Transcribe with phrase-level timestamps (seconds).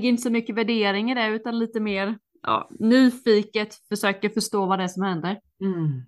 [0.00, 4.78] lägger inte så mycket värdering i det utan lite mer ja, nyfiket försöker förstå vad
[4.78, 5.40] det är som händer.
[5.60, 6.02] Mm.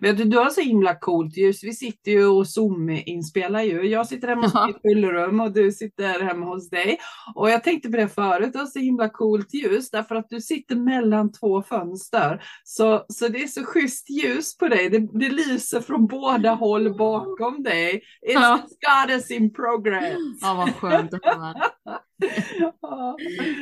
[0.00, 1.64] Vet du, du har så himla coolt ljus.
[1.64, 3.82] Vi sitter ju och Zoom-inspelar ju.
[3.82, 4.66] Jag sitter hemma hos Ja.
[4.66, 6.98] mitt fyllrum och du sitter hemma hos dig.
[7.34, 10.40] Och jag tänkte på det förut, du har så himla coolt ljus därför att du
[10.40, 12.42] sitter mellan två fönster.
[12.64, 14.90] Så, så det är så schysst ljus på dig.
[14.90, 17.94] Det, det lyser från båda håll bakom dig.
[18.28, 18.58] It's Ja.
[19.06, 20.14] goddess in progress.
[20.40, 21.54] Ja, vad skönt att höra.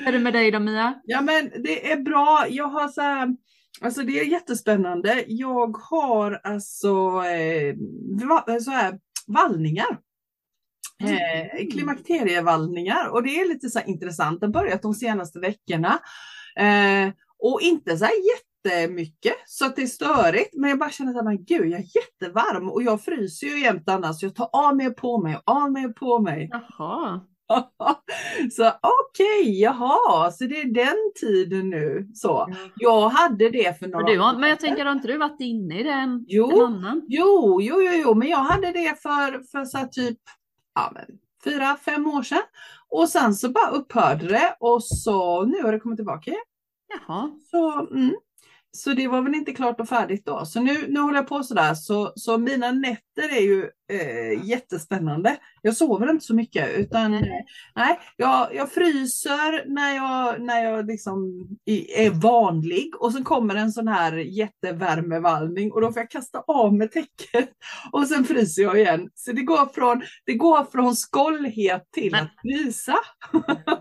[0.04, 0.94] Hur är det med dig då Mia?
[1.04, 2.44] Ja men det är bra.
[2.48, 3.28] Jag har så här,
[3.84, 5.24] alltså det är jättespännande.
[5.26, 7.74] Jag har alltså eh,
[8.28, 9.98] va, så här, vallningar.
[11.02, 14.40] Eh, klimakterievallningar och det är lite så intressant.
[14.40, 16.00] Det har börjat de senaste veckorna.
[16.56, 18.12] Eh, och inte så här
[18.64, 20.54] jättemycket så att det är störigt.
[20.54, 23.88] Men jag bara känner att men gud, jag är jättevarm och jag fryser ju jämt
[23.88, 24.20] annars.
[24.20, 26.50] Så jag tar av mig och på mig och av mig och på mig.
[26.52, 27.20] Jaha.
[28.52, 32.08] så okej, jaha, så det är den tiden nu.
[32.14, 32.54] Så.
[32.76, 34.68] Jag hade det för några du år men jag sedan.
[34.68, 36.64] tänker, har inte du varit inne i det en, Jo.
[36.64, 37.02] annan?
[37.08, 40.18] Jo, jo, jo, jo, men jag hade det för, för så typ
[40.74, 41.04] ja, men,
[41.44, 42.42] fyra, fem år sedan.
[42.88, 46.42] Och sen så bara upphörde det och så nu har det kommit tillbaka igen.
[46.88, 47.30] Jaha.
[47.50, 48.14] Så, mm.
[48.72, 50.44] så det var väl inte klart och färdigt då.
[50.44, 51.74] Så nu, nu håller jag på sådär.
[51.74, 55.36] Så, så mina nätter är ju eh, jättespännande.
[55.62, 57.20] Jag sover inte så mycket utan Nej.
[57.20, 61.46] eh, nej, jag, jag fryser när jag, när jag liksom
[61.96, 66.74] är vanlig och sen kommer en sån här jättevärmevallning och då får jag kasta av
[66.74, 67.50] mig täcket
[67.92, 69.08] och sen fryser jag igen.
[69.14, 72.94] Så det går från, det går från skållhet till Men- att frysa.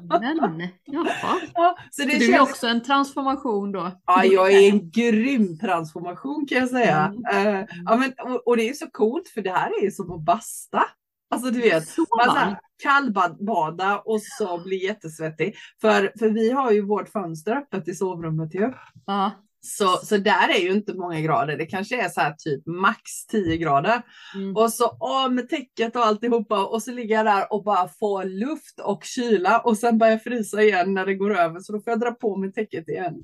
[0.10, 1.08] Men, jaha.
[1.54, 3.92] Ja, så Så det du är känns också en transformation då?
[4.06, 7.14] Ja, jag är en grym transformation kan jag säga.
[7.30, 7.56] Mm.
[7.56, 10.12] Eh, ja, men, och, och det är så coolt för det här är ju som
[10.12, 10.84] att basta.
[11.32, 15.56] Alltså du vet, Så man så kallbada och så blir jättesvettig.
[15.82, 18.74] För, för vi har ju vårt fönster öppet i sovrummet ju.
[19.06, 19.32] Ja.
[19.62, 21.58] Så, så där är ju inte många grader.
[21.58, 24.02] Det kanske är så här typ max 10 grader.
[24.36, 24.56] Mm.
[24.56, 28.24] Och så av med täcket och alltihopa och så ligger jag där och bara får
[28.24, 31.82] luft och kyla och sen börjar jag frysa igen när det går över så då
[31.82, 33.16] får jag dra på mig täcket igen.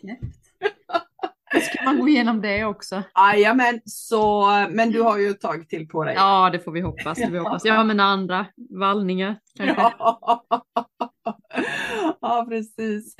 [0.00, 0.47] Knäppt.
[1.50, 3.02] Ska man gå igenom det också.
[3.16, 6.14] Jajamän, så men du har ju ett tag till på dig.
[6.14, 7.18] Ja, det får vi hoppas.
[7.18, 7.64] Det får vi hoppas.
[7.68, 9.36] Har mina andra vallningar.
[9.58, 9.82] Kanske.
[9.98, 10.44] Ja.
[12.20, 13.16] Ja, precis.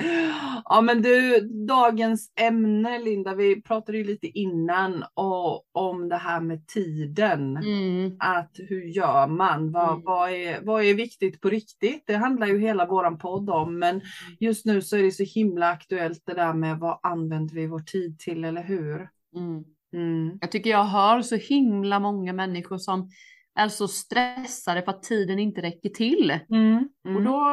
[0.65, 6.41] Ja, men du, dagens ämne Linda, vi pratade ju lite innan och, om det här
[6.41, 7.57] med tiden.
[7.57, 8.17] Mm.
[8.19, 9.73] Att hur gör man?
[9.73, 10.03] Vad, Mm.
[10.05, 12.05] vad, är, vad är viktigt på riktigt?
[12.07, 14.01] Det handlar ju hela våran podd om, men
[14.41, 17.81] just nu så är det så himla aktuellt det där med vad använder vi vår
[17.81, 19.09] tid till, eller hur?
[19.37, 19.65] Mm.
[19.93, 20.39] Mm.
[20.41, 23.11] Jag tycker jag hör så himla många människor som
[23.59, 26.39] är så stressade för att tiden inte räcker till.
[26.51, 26.89] Mm.
[27.17, 27.47] Och då,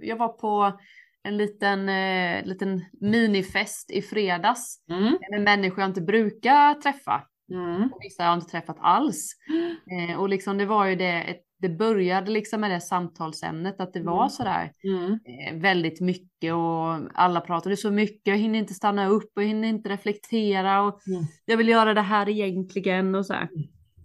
[0.00, 0.78] jag var på
[1.24, 5.18] en liten, eh, liten minifest i fredags Mm.
[5.30, 7.22] med människor jag inte brukar träffa.
[7.52, 7.82] Mm.
[7.92, 9.32] Och vissa har jag inte träffat alls.
[10.10, 14.02] Eh, och liksom det var ju det, det började liksom med det samtalsämnet att det
[14.02, 14.28] var Mm.
[14.30, 15.12] sådär Mm.
[15.12, 19.68] eh, väldigt mycket och alla pratade så mycket, jag hinner inte stanna upp och hinner
[19.68, 21.24] inte reflektera och Mm.
[21.44, 23.34] jag vill göra det här egentligen och så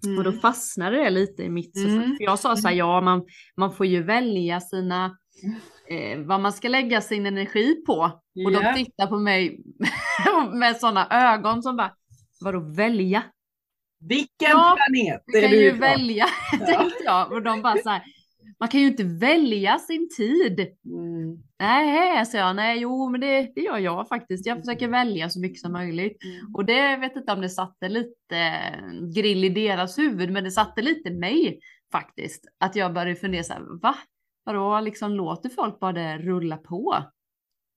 [0.09, 0.17] här.
[0.17, 1.75] Och då fastnade det lite i mitt.
[1.75, 2.01] Mm.
[2.17, 3.25] För jag sa så här, ja man,
[3.57, 5.17] man får ju välja sina,
[5.89, 8.21] eh, vad man ska lägga sin energi på.
[8.45, 9.59] Och de tittar på mig
[10.53, 11.91] med sådana ögon som bara,
[12.41, 13.23] vadå välja?
[13.99, 17.31] Vilken Ja, planet Du är kan du ju välja, tänkte jag.
[17.31, 18.03] Och de bara så här,
[18.59, 20.59] man kan ju inte välja sin tid.
[20.59, 21.46] Mm.
[21.59, 24.45] Nej, sa jag, nej, jo, men det, det gör jag faktiskt.
[24.45, 26.23] Jag försöker välja så mycket som möjligt.
[26.23, 26.55] Mm.
[26.55, 30.51] Och det vet inte om det satte lite eh, grill i deras huvud, men det
[30.51, 31.59] satte lite mig
[31.91, 32.43] faktiskt.
[32.59, 33.95] Att jag började fundera så här, va?
[34.43, 36.95] Vadå, liksom låter folk bara det rulla på?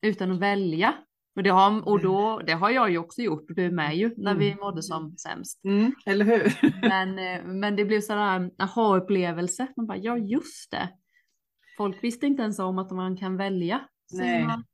[0.06, 0.94] Utan att välja?
[1.36, 4.14] Och det har, och då, det har jag ju också gjort, och du med ju,
[4.16, 4.58] när vi Mm.
[4.60, 5.64] mådde som sämst.
[5.64, 6.58] Mm, eller hur?
[6.88, 9.66] Men, eh, men det blev sådär aha-upplevelse.
[9.76, 10.88] Man bara, ja just det.
[11.80, 13.80] Folk visste inte ens om att man kan välja
[14.10, 14.64] sina,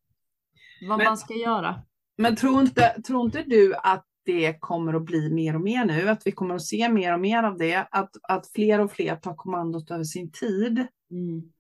[0.88, 1.82] vad Men- man ska göra.
[2.19, 6.08] Men tror inte, tror inte du att det kommer att bli mer och mer nu?
[6.08, 7.76] Att vi kommer att se mer och mer av det?
[7.91, 10.87] Att, att fler och fler tar kommandot över sin tid?
[11.11, 11.53] Mm.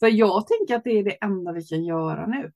[0.00, 2.52] För jag tänker att det är det enda vi kan göra nu.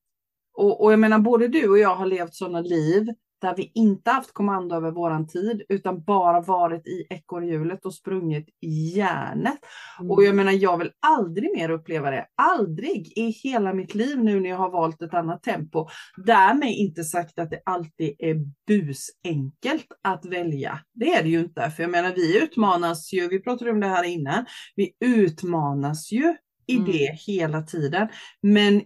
[0.53, 3.07] Och, och jag menar, både du och jag har levt sådana liv
[3.41, 8.47] där vi inte haft kommando över våran tid, utan bara varit i ekorrhjulet och sprungit
[8.61, 9.59] i järnet.
[9.99, 10.11] Mm.
[10.11, 12.25] Och jag menar, jag vill aldrig mer uppleva det.
[12.35, 15.87] Aldrig i hela mitt liv nu när jag har valt ett annat tempo.
[16.25, 18.35] Därmed inte sagt att det alltid är
[18.67, 20.79] busenkelt att välja.
[20.93, 21.69] Det är det ju inte.
[21.69, 24.45] För jag menar, vi utmanas ju, vi pratade om det här innan,
[24.75, 26.35] vi utmanas ju
[26.67, 26.91] i Mm.
[26.91, 28.07] det hela tiden.
[28.41, 28.81] Men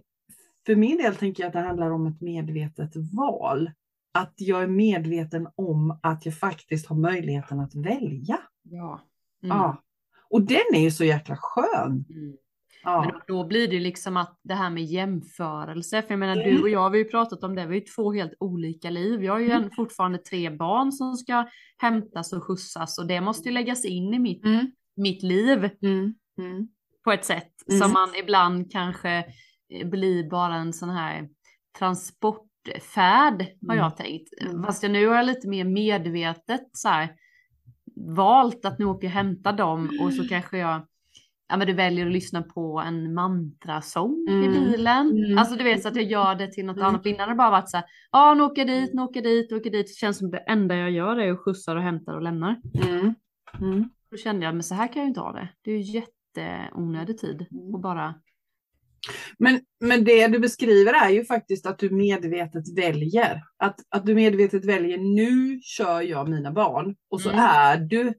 [0.66, 3.70] för min del tänker jag att det handlar om ett medvetet val.
[4.16, 8.38] Att jag är medveten om att jag faktiskt har möjligheten att välja.
[8.62, 9.00] Ja.
[9.42, 9.56] Mm.
[9.56, 9.82] Ja.
[10.30, 12.04] Och den är ju så jäkla skön.
[12.10, 12.36] Mm.
[12.84, 13.00] Ja.
[13.02, 16.56] Men då, då blir det liksom att det här med jämförelse, för jag menar Mm.
[16.56, 19.24] du och jag har ju pratat om det, vi ju två helt olika liv.
[19.24, 19.62] Jag har ju Mm.
[19.64, 21.46] en, fortfarande tre barn som ska
[21.78, 24.70] hämtas och skjutsas och det måste ju läggas in i mitt, Mm.
[24.96, 26.14] mitt liv Mm.
[26.38, 26.68] Mm.
[27.04, 27.80] på ett sätt Mm.
[27.80, 29.10] som man ibland kanske
[29.68, 31.28] eh, blir bara en sån här
[32.66, 33.76] transportfärd har Mm.
[33.76, 34.28] jag tänkt.
[34.40, 34.62] Mm.
[34.62, 37.08] Fast jag nu har jag lite mer medvetet så här
[38.16, 40.86] valt att nu åker jag och hämtar dem och så kanske jag
[41.48, 44.52] Ja men du väljer att lyssna på en mantrasång i Mm.
[44.52, 45.10] bilen.
[45.24, 45.38] Mm.
[45.38, 46.88] Alltså du vet så att jag gör det till något Mm.
[46.88, 47.06] annat.
[47.06, 49.24] Innan har det bara varit så här, ja nu åker jag dit, nu åker jag
[49.32, 49.86] dit, nu åker jag dit.
[49.86, 52.60] Det känns som det enda jag gör är att skjutsar och hämtar och lämnar.
[52.88, 53.14] Mm.
[53.60, 53.90] Mm.
[54.10, 55.48] Då kände jag, men så här kan jag ju inte ha det.
[55.62, 57.74] Det är ju jätteonödig tid Mm.
[57.74, 58.14] och bara
[59.38, 63.42] Men, men det du beskriver är ju faktiskt att du medvetet väljer.
[63.58, 66.94] Att, att du medvetet väljer, nu kör jag mina barn.
[67.10, 67.40] Och så Mm.
[67.44, 68.14] är, du,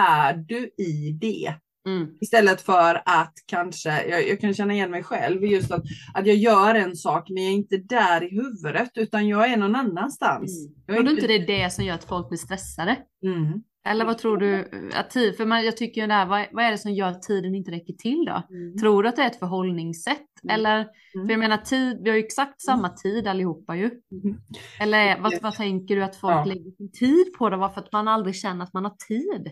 [0.00, 1.54] är du i det.
[1.86, 2.08] Mm.
[2.20, 5.82] Istället för att kanske, jag, jag kan känna igen mig själv, just att,
[6.14, 9.56] att jag gör en sak men jag är inte där i huvudet utan jag är
[9.56, 10.68] någon annanstans.
[10.86, 12.96] Är Tror du inte det är det som gör att folk blir stressade?
[13.24, 13.62] Mm.
[13.88, 14.70] Eller vad tror du?
[14.94, 17.08] Att tid, för man, jag tycker ju det här, vad, vad är det som gör
[17.08, 18.42] att tiden inte räcker till då?
[18.50, 18.78] Mm.
[18.78, 20.26] Tror du att det är ett förhållningssätt?
[20.44, 20.54] Mm.
[20.54, 21.26] Eller, Mm.
[21.26, 23.84] för jag menar tid, vi har ju exakt samma tid allihopa ju.
[23.84, 24.36] Mm.
[24.80, 26.44] Eller vad, vad tänker du att folk Ja.
[26.44, 27.56] lägger sin tid på då?
[27.56, 29.50] Varför att man aldrig känner att man har tid?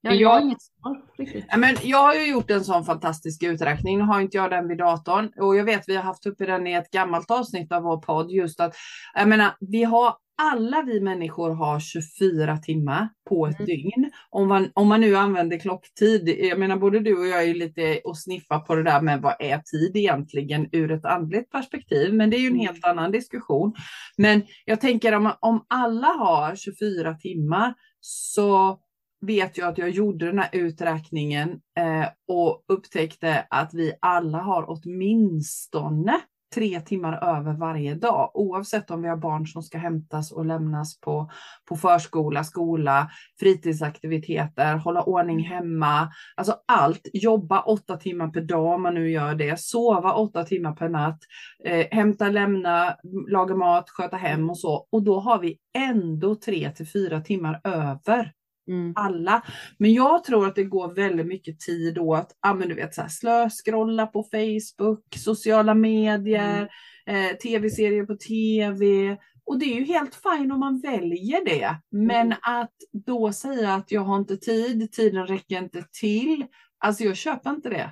[0.00, 1.44] Jag, Jag- har inget svar riktigt.
[1.56, 3.98] Men jag har ju gjort en sån fantastisk uträkning.
[3.98, 6.66] Nu har inte jag den vid datorn och jag vet vi har haft uppe den
[6.66, 8.74] i ett gammalt avsnitt av vår podd just att
[9.14, 13.66] jag menar, vi har alla vi människor har 24 timmar på ett Mm.
[13.66, 14.10] dygn.
[14.30, 16.28] Om man, om man nu använder klocktid.
[16.28, 19.22] Jag menar både du och jag är ju lite och sniffar på det där med
[19.22, 22.14] vad är tid egentligen ur ett andligt perspektiv.
[22.14, 22.66] Men det är ju en Mm.
[22.66, 23.74] helt annan diskussion.
[24.18, 28.78] Men jag tänker om, om alla har 24 timmar så
[29.26, 31.48] vet jag att jag gjorde den här uträkningen
[31.78, 36.20] eh, och upptäckte att vi alla har åtminstone
[36.54, 41.00] tre timmar över varje dag, oavsett om vi har barn som ska hämtas och lämnas
[41.00, 41.30] på,
[41.68, 43.10] på förskola, skola,
[43.40, 49.34] fritidsaktiviteter, hålla ordning hemma, alltså allt, jobba åtta timmar per dag om man nu gör
[49.34, 51.18] det, sova åtta timmar per natt,
[51.64, 52.96] eh, hämta, lämna,
[53.28, 54.86] laga mat, sköta hem och så.
[54.92, 58.32] Och då har vi ändå tre till fyra timmar över
[58.68, 58.92] Mm.
[58.96, 59.42] alla.
[59.78, 63.02] Men jag tror att det går väldigt mycket tid åt ah, men du vet, så
[63.02, 66.68] här, slöskrolla på Facebook, sociala medier,
[67.06, 69.16] eh, tv-serier på tv.
[69.46, 71.76] Och det är ju helt fint om man väljer det.
[71.90, 72.38] Men Mm.
[72.42, 76.46] att då säga att jag har inte tid, tiden räcker inte till.
[76.78, 77.90] Alltså jag köper inte det.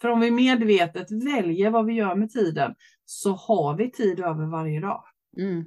[0.00, 4.46] För om vi medvetet väljer vad vi gör med tiden så har vi tid över
[4.46, 5.04] varje dag.
[5.38, 5.64] Mm.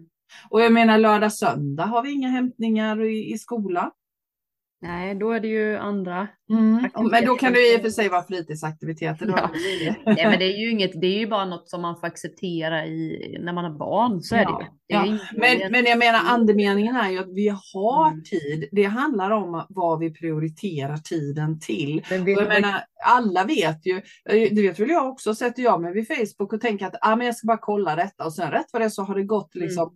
[0.50, 3.92] Och jag menar lördag, söndag har vi inga hämtningar i, i skolan.
[4.88, 6.27] Nej, då är det ju andra.
[6.50, 6.89] Mm.
[7.12, 9.34] Men då kan det i och för sig vara fritidsaktiviteter.
[9.38, 9.50] Ja.
[10.06, 12.86] Nej, men det är ju inget, det är ju bara något som man får acceptera
[12.86, 14.22] i, när man har barn.
[14.22, 14.70] Så är Ja, det ju.
[14.88, 15.20] Det är ja.
[15.62, 18.24] Men, men jag menar andemeningen är ju att vi har Mm.
[18.24, 18.70] tid.
[18.72, 22.06] Det handlar om vad vi prioriterar tiden till.
[22.10, 23.96] Men jag menar, alla vet ju,
[24.30, 27.15] eh, det vet väl jag också, sätter jag mig vid Facebook och tänker att ah,
[27.15, 29.24] men jag ska bara kolla detta och sen rätt vad det är så har det
[29.24, 29.94] gått liksom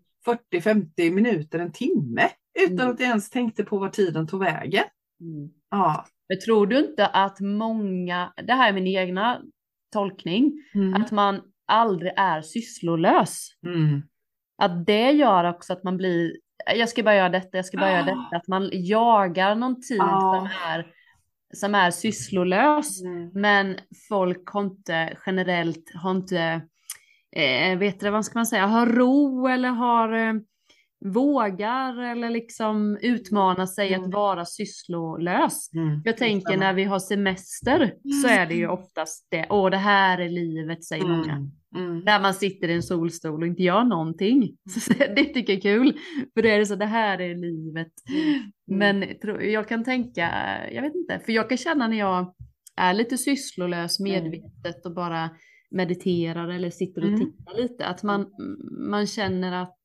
[0.54, 2.22] 40-50 minuter, en timme
[2.64, 2.92] utan Mm.
[2.92, 4.84] att jag ens tänkte på var tiden tog vägen.
[5.22, 5.50] Mm.
[5.72, 6.06] Ja.
[6.30, 9.42] Men tror du inte att många, det här är min egna
[9.94, 11.02] tolkning, Mm.
[11.02, 13.50] att man aldrig är sysslolös?
[13.66, 14.02] Mm.
[14.62, 16.32] Att det gör också att man blir,
[16.76, 18.06] jag ska bara göra detta, jag ska bara göra Ah.
[18.06, 20.36] detta, att man jagar någon tid Ah.
[20.40, 20.88] som, är,
[21.54, 23.02] som är sysslolös.
[23.02, 23.30] Mm.
[23.34, 23.76] Men
[24.10, 26.62] folk har inte generellt, har inte,
[27.36, 30.34] eh, vet du vad ska man säga, har ro eller har eh,
[31.06, 34.06] vågar eller liksom utmana sig Mm.
[34.08, 35.74] att vara sysslolös.
[35.74, 36.02] Mm.
[36.06, 40.18] Jag tänker när vi har semester så är det ju oftast det, åh det här
[40.18, 41.32] är livet säger många.
[41.34, 41.52] Mm.
[41.76, 42.06] Mm.
[42.06, 44.58] Där man sitter i en solstol och inte gör någonting.
[44.70, 45.98] Så det tycker jag är kul.
[46.34, 47.92] För det är det så, det här är livet.
[48.10, 48.52] Mm.
[48.80, 49.06] Men
[49.52, 50.30] jag kan tänka,
[50.72, 52.34] jag vet inte, för jag kan känna när jag
[52.76, 55.30] är lite sysslolös medvetet och bara
[55.72, 57.20] mediterar eller sitter och Mm.
[57.20, 58.26] tittar lite, att man,
[58.90, 59.78] man känner att,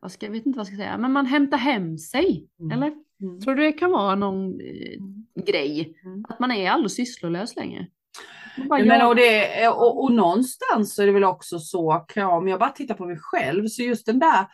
[0.00, 2.48] vad ska, jag vet inte vad jag ska säga, men man hämtar hem sig.
[2.60, 2.72] Mm.
[2.72, 2.94] Eller?
[3.20, 3.40] Mm.
[3.40, 5.98] Tror du det kan vara någon eh, grej?
[6.04, 6.24] Mm.
[6.28, 7.86] Att man är aldrig sysslolös längre?
[8.68, 9.08] Bara Jag jagar.
[9.08, 12.94] och, det, och, och någonstans så är det väl också så, om jag bara tittar
[12.94, 14.46] på mig själv, så just den där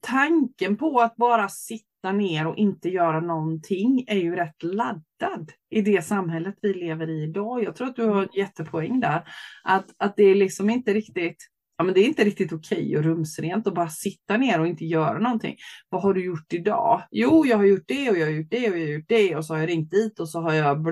[0.00, 5.52] tanken på att bara sitta sitta ner och inte göra någonting är ju rätt laddad
[5.70, 7.64] i det samhället vi lever i idag.
[7.64, 9.24] Jag tror att du har en jättepoäng där.
[9.64, 13.04] Att, att det är liksom inte riktigt ja, men det är inte riktigt okej och
[13.04, 15.56] rumsrent att bara sitta ner och inte göra någonting.
[15.88, 17.02] Vad har du gjort idag?
[17.10, 19.36] Jo, jag har gjort det och jag har gjort det och jag har gjort det
[19.36, 20.84] och så har jag ringt dit och så har jag...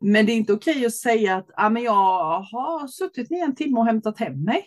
[0.00, 3.54] Men det är inte okej att säga att ja, men jag har suttit ner en
[3.54, 4.66] timme och hämtat hem mig.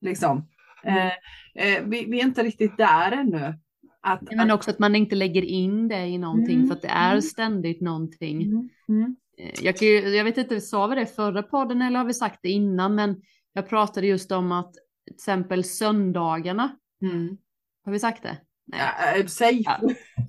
[0.00, 0.48] Liksom.
[0.84, 0.98] Mm.
[0.98, 3.54] Eh, eh, vi, vi, är inte riktigt där ännu.
[4.00, 6.68] Att, men också att man inte lägger in det i någonting mm.
[6.68, 7.22] för att det är mm.
[7.22, 8.42] ständigt någonting.
[8.42, 8.68] Mm.
[8.88, 9.16] Mm.
[9.38, 9.82] Eh, jag,
[10.14, 13.22] jag vet inte, sa vi det förra podden eller har vi sagt det innan, men
[13.58, 14.72] jag pratade just om att
[15.06, 16.76] till exempel söndagarna.
[17.02, 17.36] Mm.
[17.84, 18.38] Har vi sagt det?
[18.66, 19.20] Nej.
[19.20, 19.62] Äh, säg.
[19.64, 19.80] Ja.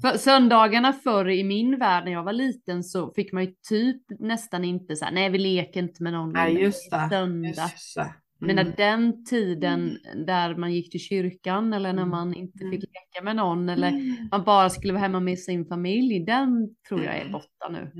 [0.02, 4.02] För söndagarna förr i min värld när jag var liten så fick man ju typ
[4.20, 6.34] nästan inte så här, nej vi leker inte med någon.
[6.34, 7.08] Nej, just det.
[7.10, 7.48] Söndag.
[7.48, 8.14] Just det.
[8.42, 8.56] Mm.
[8.56, 10.26] Men den tiden mm.
[10.26, 12.10] där man gick till kyrkan eller när mm.
[12.10, 12.80] man inte fick mm.
[12.80, 14.28] leka med någon eller mm.
[14.32, 17.92] man bara skulle vara hemma med sin familj, den tror jag är borta nu.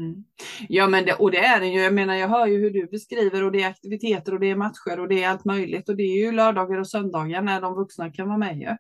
[0.70, 1.80] Ja, men det, och det är den ju.
[1.82, 4.56] Jag menar, jag hör ju hur du beskriver och det är aktiviteter och det är
[4.56, 7.76] matcher och det är allt möjligt och det är ju lördagar och söndagar när de
[7.76, 8.76] vuxna kan vara med ju.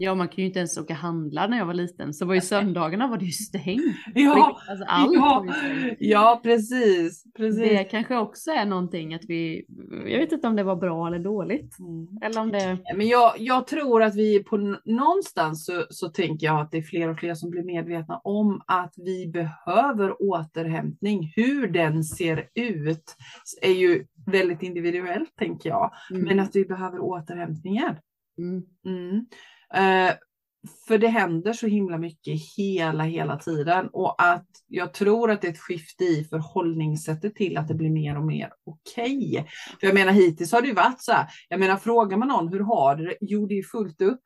[0.00, 2.14] Ja, man kan ju inte ens åka handla när jag var liten.
[2.14, 3.96] Så var ju söndagarna var det ju stängt.
[4.14, 5.46] Ja, alltså, allt ja,
[5.98, 7.60] ja precis, precis.
[7.60, 9.64] Det kanske också är någonting att vi,
[10.06, 11.78] jag vet inte om det var bra eller dåligt.
[11.78, 12.06] Mm.
[12.22, 12.78] Eller om det...
[12.96, 16.82] Men jag, jag tror att vi på någonstans så, så tänker jag att det är
[16.82, 21.32] fler och fler som blir medvetna om att vi behöver återhämtning.
[21.36, 23.16] Hur den ser ut
[23.62, 25.92] är ju väldigt individuellt tänker jag.
[26.10, 26.22] Mm.
[26.22, 27.94] Men att vi behöver återhämtningen.
[28.38, 29.26] Mm.
[29.74, 30.08] Mm.
[30.08, 30.14] Eh,
[30.88, 35.48] för det händer så himla mycket hela, hela tiden och att jag tror att det
[35.48, 39.30] är ett skifte i förhållningssättet till att det blir mer och mer okej.
[39.30, 39.44] Okay.
[39.80, 41.26] För jag menar hittills har det ju varit så här.
[41.48, 43.16] Jag menar frågar man någon hur har du det?
[43.20, 44.20] Jo, det är fullt upp.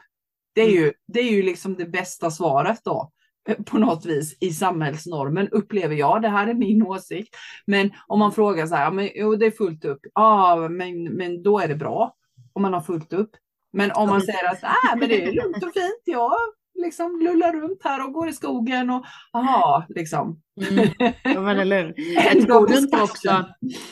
[0.55, 3.13] Det är ju, det är ju liksom det bästa svaret då
[3.49, 6.23] eh, på något vis i samhällsnormen upplever jag.
[6.23, 7.37] Det här är min åsikt.
[7.67, 10.01] Men om man frågar så här, men, jo det är fullt upp.
[10.15, 12.15] Ja, men, men då är det bra
[12.53, 13.31] om man har fullt upp.
[13.73, 16.33] Men om man säger att äh, men det är lugnt och fint, jag
[16.75, 20.43] liksom lullar runt här och går i skogen och aha, liksom.
[20.71, 20.89] Mm.
[21.25, 21.93] Ja, men eller
[22.47, 23.45] tror, du inte också,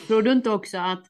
[0.07, 1.03] tror du inte också att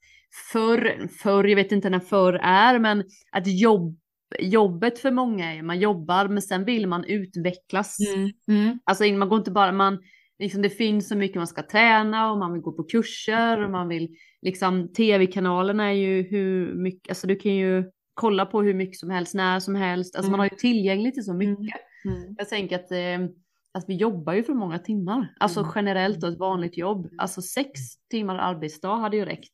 [0.52, 3.98] förr, förr, jag vet inte när förr är, men att jobb,
[4.40, 7.98] jobbet för många är man jobbar, men sen vill man utvecklas.
[8.16, 8.32] Mm.
[8.48, 8.80] Mm.
[8.84, 10.00] Alltså man går inte bara, man,
[10.40, 13.72] liksom det finns så mycket man ska träna och man vill gå på kurser och
[13.72, 17.84] man vill, liksom tv-kanalerna är ju hur mycket, alltså du kan ju
[18.22, 20.16] kolla på hur mycket som helst, när som helst.
[20.16, 20.32] Alltså mm.
[20.32, 21.50] man har ju tillgängligt till så mm.
[21.50, 21.82] mycket.
[22.06, 22.36] Mm.
[22.38, 23.30] Jag tänker att, eh,
[23.74, 25.34] att vi jobbar ju för många timmar.
[25.40, 25.72] Alltså mm.
[25.76, 27.10] generellt och ett vanligt jobb.
[27.18, 29.54] Alltså sex timmar arbetsdag hade ju räckt.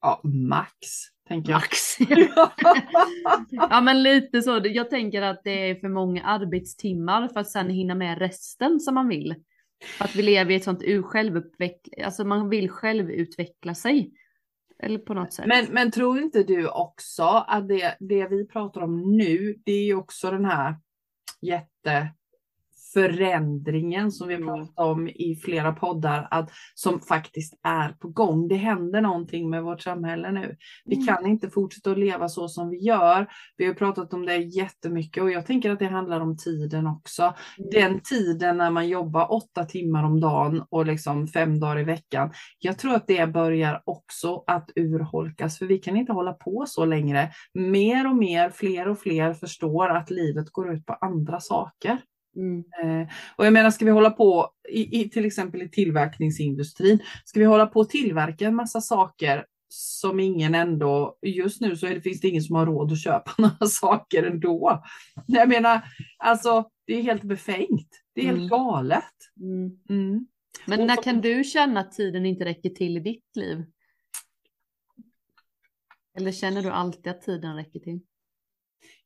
[0.00, 0.76] Ja, max.
[1.28, 1.58] Tänker jag.
[1.58, 1.98] Max.
[3.70, 4.60] ja men lite så.
[4.64, 8.94] Jag tänker att det är för många arbetstimmar för att sen hinna med resten som
[8.94, 9.34] man vill.
[9.98, 14.12] För att vi lever i ett sånt självutveckling, alltså man vill självutveckla sig.
[14.78, 15.46] Eller på något sätt.
[15.46, 19.84] Men, men tror inte du också att det, det vi pratar om nu, det är
[19.84, 20.76] ju också den här
[21.40, 22.14] jätte
[22.96, 28.48] förändringen som vi har pratat om i flera poddar, att, som faktiskt är på gång.
[28.48, 30.56] Det händer någonting med vårt samhälle nu.
[30.84, 31.06] Vi mm.
[31.06, 33.26] kan inte fortsätta att leva så som vi gör.
[33.56, 37.22] Vi har pratat om det jättemycket och jag tänker att det handlar om tiden också.
[37.22, 37.70] Mm.
[37.70, 42.30] Den tiden när man jobbar åtta timmar om dagen och liksom fem dagar i veckan.
[42.58, 46.84] Jag tror att det börjar också att urholkas, för vi kan inte hålla på så
[46.84, 47.30] längre.
[47.54, 51.98] Mer och mer, fler och fler förstår att livet går ut på andra saker.
[52.36, 52.64] Mm.
[52.82, 57.40] Eh, och jag menar, ska vi hålla på i, i, till exempel i tillverkningsindustrin, ska
[57.40, 61.94] vi hålla på att tillverka en massa saker som ingen ändå, just nu så är
[61.94, 64.84] det, finns det ingen som har råd att köpa några saker ändå.
[65.26, 65.82] Jag menar,
[66.18, 67.88] alltså det är helt befängt.
[68.14, 68.48] Det är helt mm.
[68.48, 69.04] galet.
[69.40, 69.78] Mm.
[69.88, 70.26] mm.
[70.66, 73.64] Men när kan du känna att tiden inte räcker till i ditt liv?
[76.18, 78.00] Eller känner du alltid att tiden räcker till?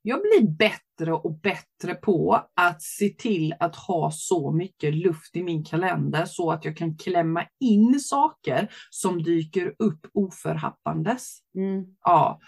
[0.03, 5.43] Jag blir bättre och bättre på att se till att ha så mycket luft i
[5.43, 11.39] min kalender så att jag kan klämma in saker som dyker upp oförhappandes.
[11.55, 11.85] Mm.
[12.05, 12.41] Ja.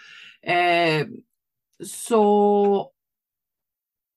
[0.42, 1.06] Eh,
[1.84, 2.91] så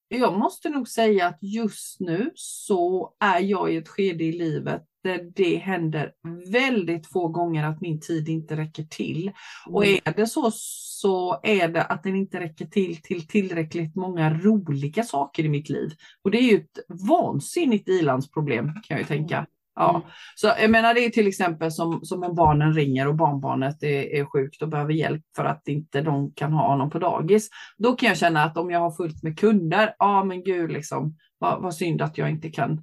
[0.07, 4.83] jag måste nog säga att just nu så är jag i ett skede i livet
[5.03, 6.11] där det händer
[6.51, 9.31] väldigt få gånger att min tid inte räcker till.
[9.67, 9.99] Och mm.
[10.05, 15.03] är det så så är det att den inte räcker till till tillräckligt många roliga
[15.03, 15.91] saker i mitt liv.
[16.23, 19.47] Och det är ju ett vansinnigt ilandsproblem kan jag ju tänka.
[19.75, 20.01] Ja, Mm.
[20.35, 24.13] så jag menar det är till exempel som, som om barnen ringer och barnbarnet är,
[24.15, 27.49] är sjukt och behöver hjälp för att inte de kan ha honom på dagis.
[27.77, 31.17] Då kan jag känna att om jag har fullt med kunder, ja men gud liksom,
[31.45, 32.81] vad, vad synd att jag inte kan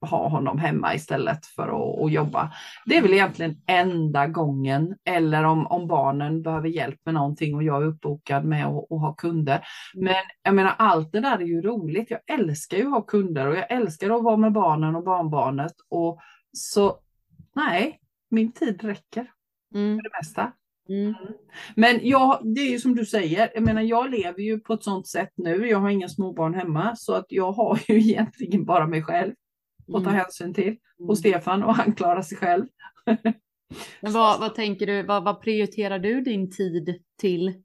[0.00, 2.52] ha honom hemma istället för att, att jobba.
[2.86, 7.62] Det är väl egentligen enda gången, eller om, om barnen behöver hjälp med någonting och
[7.62, 9.60] jag är uppbokad med att, ha kunder.
[9.94, 12.10] Men jag menar allt det där är ju roligt.
[12.10, 15.72] Jag älskar ju att ha kunder och jag älskar att vara med barnen och barnbarnet.
[15.88, 16.18] Och
[16.52, 16.98] så
[17.54, 18.00] nej,
[18.30, 19.26] min tid räcker
[19.74, 19.96] Mm.
[19.96, 20.52] för det mesta.
[20.88, 21.14] Mm.
[21.74, 24.82] Men jag, det är ju som du säger, jag menar jag lever ju på ett
[24.84, 25.68] sånt sätt nu.
[25.68, 29.34] Jag har inga småbarn hemma så att jag har ju egentligen bara mig själv
[29.88, 30.14] att ta Mm.
[30.14, 30.64] hänsyn till.
[30.98, 31.08] Mm.
[31.08, 32.66] Och Stefan och han klarar sig själv.
[34.00, 37.62] Men vad, vad tänker du, vad, vad prioriterar du din tid till?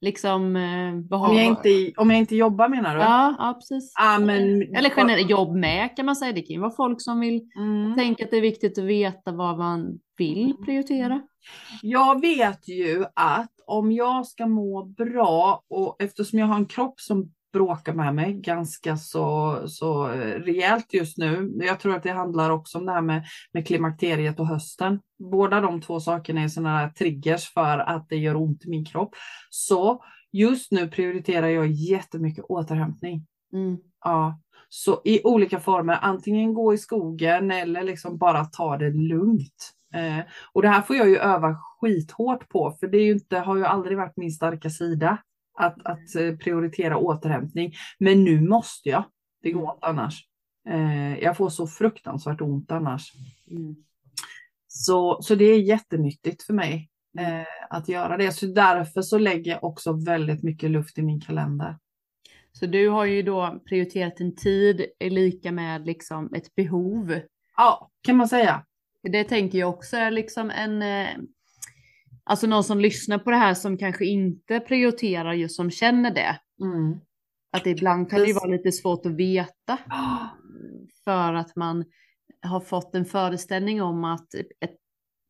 [0.00, 3.00] Liksom, eh, Om jag inte, om jag inte jobbar menar du?
[3.00, 3.92] Ja, ja precis.
[3.98, 6.32] Ja, men, Eller generellt jobb med kan man säga.
[6.32, 7.94] Det kan ju vara folk som vill Mm.
[7.96, 11.22] tänka att det är viktigt att veta vad man vill prioritera.
[11.82, 17.00] Jag vet ju att om jag ska må bra och eftersom jag har en kropp
[17.00, 21.52] som bråkar med mig ganska så, så eh, rejält just nu.
[21.54, 25.00] Jag tror att det handlar också om det här med, med klimakteriet och hösten.
[25.18, 29.14] Båda de två sakerna är sådana triggers för att det gör ont i min kropp.
[29.50, 33.26] Så just nu prioriterar jag jättemycket återhämtning.
[33.52, 33.78] Mm.
[34.04, 39.72] Ja, så i olika former, antingen gå i skogen eller liksom bara ta det lugnt.
[39.94, 43.38] Eh, och det här får jag ju öva skithårt på, för det är ju inte,
[43.38, 45.18] har ju aldrig varit min starka sida
[45.56, 47.72] att, att eh, prioritera återhämtning.
[47.98, 49.04] Men nu måste jag,
[49.42, 50.26] det går inte annars.
[50.68, 53.12] Eh, jag får så fruktansvärt ont annars.
[53.50, 53.76] Mm.
[54.68, 58.32] Så, så det är jättenyttigt för mig eh, att göra det.
[58.32, 61.78] Så därför så lägger jag också väldigt mycket luft i min kalender.
[62.52, 67.20] Så du har ju då prioriterat en tid är lika med liksom ett behov.
[67.56, 68.64] Ja, kan man säga.
[69.02, 71.16] Det tänker jag också är liksom en, eh,
[72.26, 76.40] alltså någon som lyssnar på det här som kanske inte prioriterar just som känner det.
[76.60, 77.00] Mm.
[77.52, 80.28] Att ibland kan det ju vara lite svårt att veta Ah.
[81.04, 81.84] för att man
[82.42, 84.76] har fått en föreställning om att ett,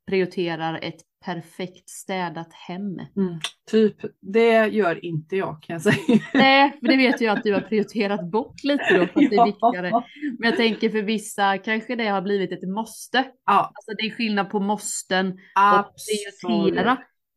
[0.07, 2.83] prioriterar ett perfekt städat hem.
[3.17, 6.21] Mm, typ, det gör inte jag kan jag säga.
[6.35, 9.37] Nej, för det vet jag att du har prioriterat bort lite då för att det
[9.37, 9.91] är viktigare.
[10.39, 13.25] Men jag tänker för vissa kanske det har blivit ett måste.
[13.47, 15.39] Ja, Alltså det är skillnad på måsten och
[15.79, 16.41] absolut.
[16.47, 16.93] prioritera.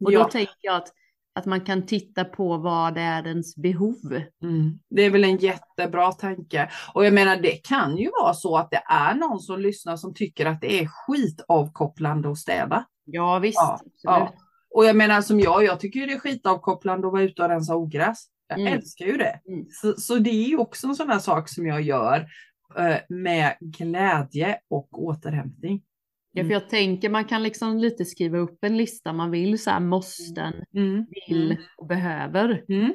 [0.06, 0.20] Och Ja.
[0.24, 0.88] då tänker jag att,
[1.36, 4.22] att man kan titta på vad det är ens behov.
[4.44, 6.70] Mm, det är väl en jättebra tanke.
[6.94, 10.14] Och jag menar, det kan ju vara så att det är någon som lyssnar som
[10.14, 12.86] tycker att det är skitavkopplande att städa.
[13.12, 14.34] Ja visst, Ja, ja.
[14.76, 17.76] Och jag menar som jag, jag tycker det är skitavkopplande att vara ute och rensa
[17.76, 18.26] ogräs.
[18.48, 18.74] Jag Mm.
[18.74, 19.40] älskar ju det.
[19.48, 19.66] Mm.
[19.70, 22.28] Så, så det är ju också en sån här sak som jag gör
[22.78, 25.82] eh, med glädje och återhämtning.
[26.32, 29.70] Ja, för jag tänker man kan liksom lite skriva upp en lista man vill, så
[29.70, 31.06] här måsten, Mm.
[31.28, 32.64] vill och behöver.
[32.70, 32.94] Mm.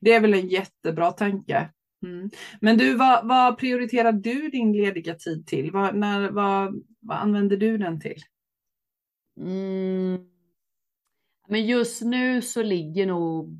[0.00, 1.70] Det är väl en jättebra tanke.
[2.06, 2.30] Mm.
[2.60, 5.70] Men du, vad, vad prioriterar du din lediga tid till?
[5.70, 8.22] Vad, när, vad, vad använder du den till?
[9.40, 10.20] Mm.
[11.48, 13.58] Men just nu så ligger nog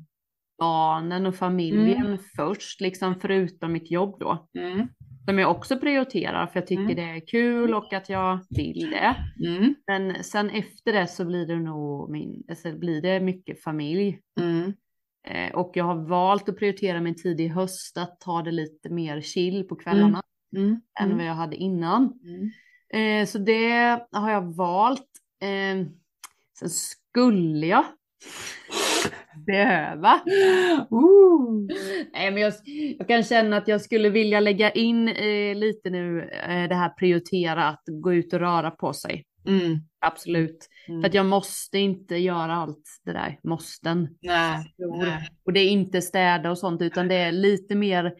[0.59, 4.47] barnen och familjen först, liksom förutom mitt jobb då.
[4.59, 4.87] Mm.
[5.25, 6.95] Som jag också prioriterar för jag tycker Mm.
[6.95, 9.15] det är kul och att jag vill det.
[9.47, 9.75] Mm.
[9.87, 14.19] Men sen efter det så blir det nog min, alltså blir det mycket familj.
[14.39, 14.73] Mm.
[15.27, 18.89] Eh, och jag har valt att prioritera min tid i höst att ta det lite
[18.89, 20.21] mer chill på kvällarna
[20.57, 20.81] Mm.
[20.99, 22.19] än vad jag hade innan.
[22.23, 22.51] Mm.
[23.21, 25.07] Eh, så det har jag valt.
[25.41, 25.87] Eh,
[26.59, 27.85] sen skulle jag
[29.45, 30.21] behöva.
[30.89, 31.67] Ooh.
[32.13, 32.53] Nej, men jag,
[32.97, 36.89] jag kan känna att jag skulle vilja lägga in eh, lite nu eh, det här
[36.89, 39.25] prioritera att gå ut och röra på sig.
[39.47, 39.79] Mm.
[39.99, 40.69] Absolut.
[40.87, 41.01] Mm.
[41.01, 44.17] För att jag måste inte göra allt det där måsten.
[44.21, 44.73] Nej.
[44.77, 45.29] Nej.
[45.45, 48.13] Och det är inte städa och sånt utan det är lite mer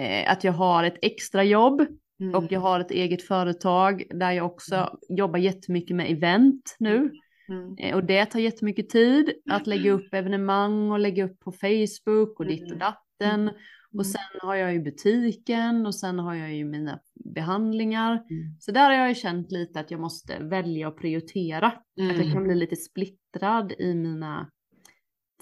[0.00, 1.86] eh, att jag har ett extra jobb
[2.24, 2.34] Mm.
[2.34, 7.10] och jag har ett eget företag där jag också jobbar jättemycket med event nu.
[7.48, 7.74] Mm.
[7.78, 12.40] Eh, Och det tar jättemycket tid att lägga upp evenemang och lägga upp på Facebook
[12.40, 13.40] och ditt och datten.
[13.40, 13.54] Mm.
[13.98, 16.98] Och sen har jag ju butiken och sen har jag ju mina
[17.34, 18.10] behandlingar.
[18.12, 18.56] Mm.
[18.60, 21.66] Så där har jag ju känt lite att jag måste välja och prioritera.
[21.66, 22.44] Att jag kan Mm.
[22.44, 24.50] bli lite splittrad i mina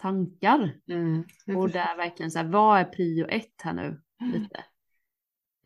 [0.01, 0.75] tankar.
[0.91, 1.25] Mm.
[1.57, 4.01] Och där verkligen så här, vad är prio ett här nu?
[4.33, 4.65] Lite.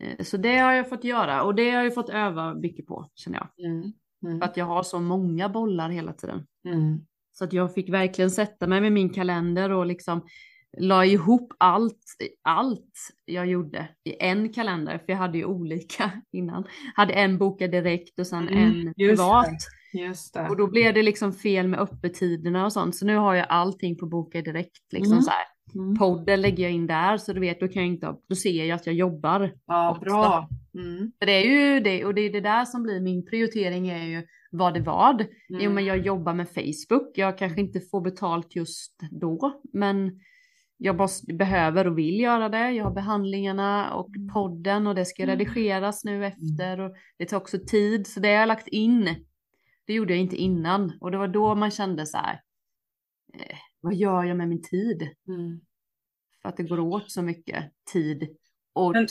[0.03, 3.09] Eh, Så det har jag fått göra och det har jag fått öva mycket på
[3.15, 3.65] känner jag.
[3.71, 3.93] Mm.
[4.25, 4.39] Mm.
[4.39, 6.45] För att jag har så många bollar hela tiden.
[6.67, 6.99] Mm.
[7.31, 10.21] Så att jag fick verkligen sätta mig med min kalender och liksom
[10.77, 11.99] la ihop allt,
[12.41, 12.93] allt
[13.25, 16.63] jag gjorde i en kalender, för jag hade ju olika innan.
[16.95, 19.47] Hade en boka direkt och sen Mm, en just privat.
[19.93, 20.49] Just det.
[20.49, 22.95] Och då blev det liksom fel med öppettiderna och sånt.
[22.95, 24.93] Så nu har jag allting på boka direkt.
[24.93, 25.23] Liksom Mm.
[25.23, 25.45] så här.
[25.75, 25.95] Mm.
[25.97, 28.75] Podden lägger jag in där så du vet, då kan jag inte, då ser jag
[28.75, 29.53] att jag jobbar.
[29.65, 30.49] Ja, bra.
[30.73, 31.11] Mm.
[31.19, 34.05] För det är ju det, och det är det där som blir min prioritering är
[34.05, 35.25] ju vad det vad.
[35.49, 35.73] Jo Mm.
[35.73, 40.19] men jag jobbar med Facebook, jag kanske inte får betalt just då, men
[40.77, 42.71] jag måste, behöver och vill göra det.
[42.71, 45.37] Jag har behandlingarna och podden och det ska Mm.
[45.39, 48.07] redigeras nu efter och det tar också tid.
[48.07, 49.15] Så det har jag lagt in.
[49.85, 52.41] Det gjorde jag inte innan och det var då man kände så här.
[53.33, 55.09] Eh, vad gör jag med min tid?
[55.27, 55.59] Mm.
[56.41, 58.27] För att det går åt så mycket tid
[58.73, 59.07] och Men-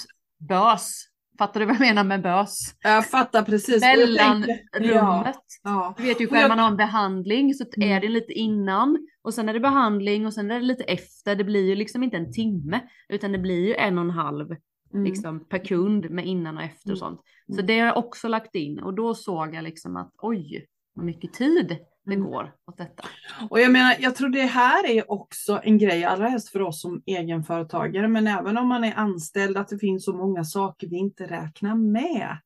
[0.49, 1.03] bös.
[1.39, 2.59] Fattar du vad jag menar med bös?
[2.83, 3.83] Jag fattar precis.
[3.83, 5.37] Och jag Mellan tänker- rummet.
[5.63, 5.95] Ja.
[5.97, 7.91] Du vet ju själv, jag- man har en behandling så Mm.
[7.91, 11.37] är det lite innan och sen är det behandling och sen är det lite efter.
[11.37, 14.47] Det blir ju liksom inte en timme utan det blir ju en och en halv
[14.93, 15.05] Mm.
[15.05, 16.99] liksom per kund med innan och efter och Mm.
[16.99, 17.21] sånt.
[17.47, 17.67] Så Mm.
[17.67, 21.33] det har jag också lagt in och då såg jag liksom att oj, vad mycket
[21.33, 21.77] tid
[22.07, 22.31] det Mm.
[22.31, 23.05] går åt detta.
[23.51, 26.81] Och jag menar, jag tror det här är också en grej, allra helst för oss
[26.81, 30.97] som egenföretagare, men även om man är anställd, att det finns så många saker vi
[30.97, 32.39] inte räknar med.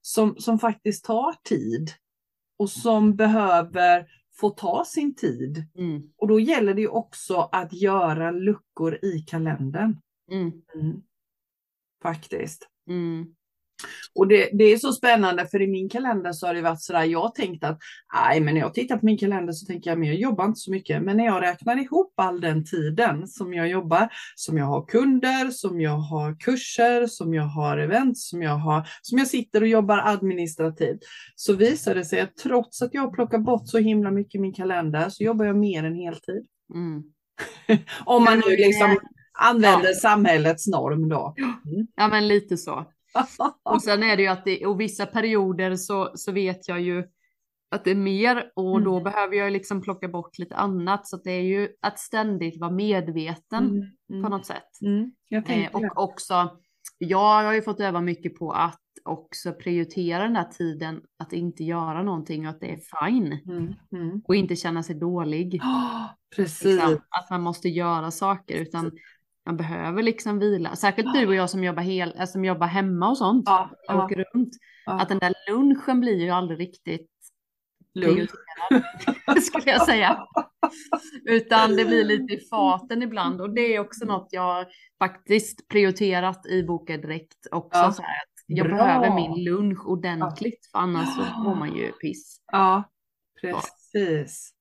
[0.00, 1.90] Som, som faktiskt tar tid
[2.58, 4.06] och som behöver
[4.40, 5.64] få ta sin tid.
[5.78, 6.02] Mm.
[6.16, 10.00] Och då gäller det också att göra luckor i kalendern.
[10.30, 10.52] Mm.
[10.74, 11.02] Mm.
[12.02, 12.68] Faktiskt.
[13.86, 14.12] Mm.
[14.14, 17.04] Och det, det är så spännande för i min kalender så har det varit sådär,
[17.04, 17.78] jag tänkt att
[18.14, 20.60] nej men när jag tittar på min kalender så tänker jag men jag jobbar inte
[20.60, 21.02] så mycket.
[21.02, 25.50] Men när jag räknar ihop all den tiden som jag jobbar, som jag har kunder,
[25.50, 29.68] som jag har kurser, som jag har events, som jag har, som jag sitter och
[29.68, 31.00] jobbar administrativt.
[31.34, 34.38] Så visar det sig att trots att jag har plockat bort så himla mycket i
[34.38, 36.46] min kalender så jobbar jag mer än heltid.
[36.74, 37.02] Mm.
[38.04, 38.96] Om man nu liksom eh,
[39.38, 39.94] använder ja.
[39.94, 41.34] samhällets norm då.
[41.96, 42.86] Ja men lite så.
[43.62, 47.04] Och sen är det ju att det, och vissa perioder så, så vet jag ju
[47.70, 49.04] att det är mer och då Mm.
[49.04, 51.06] behöver jag liksom plocka bort lite annat.
[51.06, 54.80] Så det är ju att ständigt vara medveten Mm, på mm, något sätt.
[54.82, 55.12] mm.
[55.30, 55.88] Eh, tänker det.
[55.90, 56.58] och också,
[56.98, 61.64] jag har ju fått öva mycket på att också prioritera den här tiden att inte
[61.64, 63.38] göra någonting och att det är fine.
[63.92, 64.22] Mm.
[64.24, 65.58] Och inte känna sig dålig.
[65.62, 66.64] Ja, precis.
[66.64, 68.90] Liksom, att man måste göra saker utan
[69.46, 70.76] man behöver liksom vila.
[70.76, 73.42] Särskilt du och jag som jobbar, hel, äh, som jobbar hemma och sånt.
[73.46, 74.50] Ja, ja, åker runt.
[74.86, 75.00] ja.
[75.00, 77.10] Att den där lunchen blir ju aldrig riktigt
[77.94, 80.18] prioriterad, skulle jag säga.
[81.24, 84.66] Utan det blir lite i faten ibland och det är också något jag
[84.98, 87.78] faktiskt prioriterat i Boka Direkt också.
[87.78, 87.92] Ja.
[87.92, 88.08] Så att
[88.46, 88.76] jag Bra.
[88.76, 92.40] behöver min lunch ordentligt för annars så mår man ju piss.
[92.52, 92.84] Ja,
[93.40, 93.70] precis.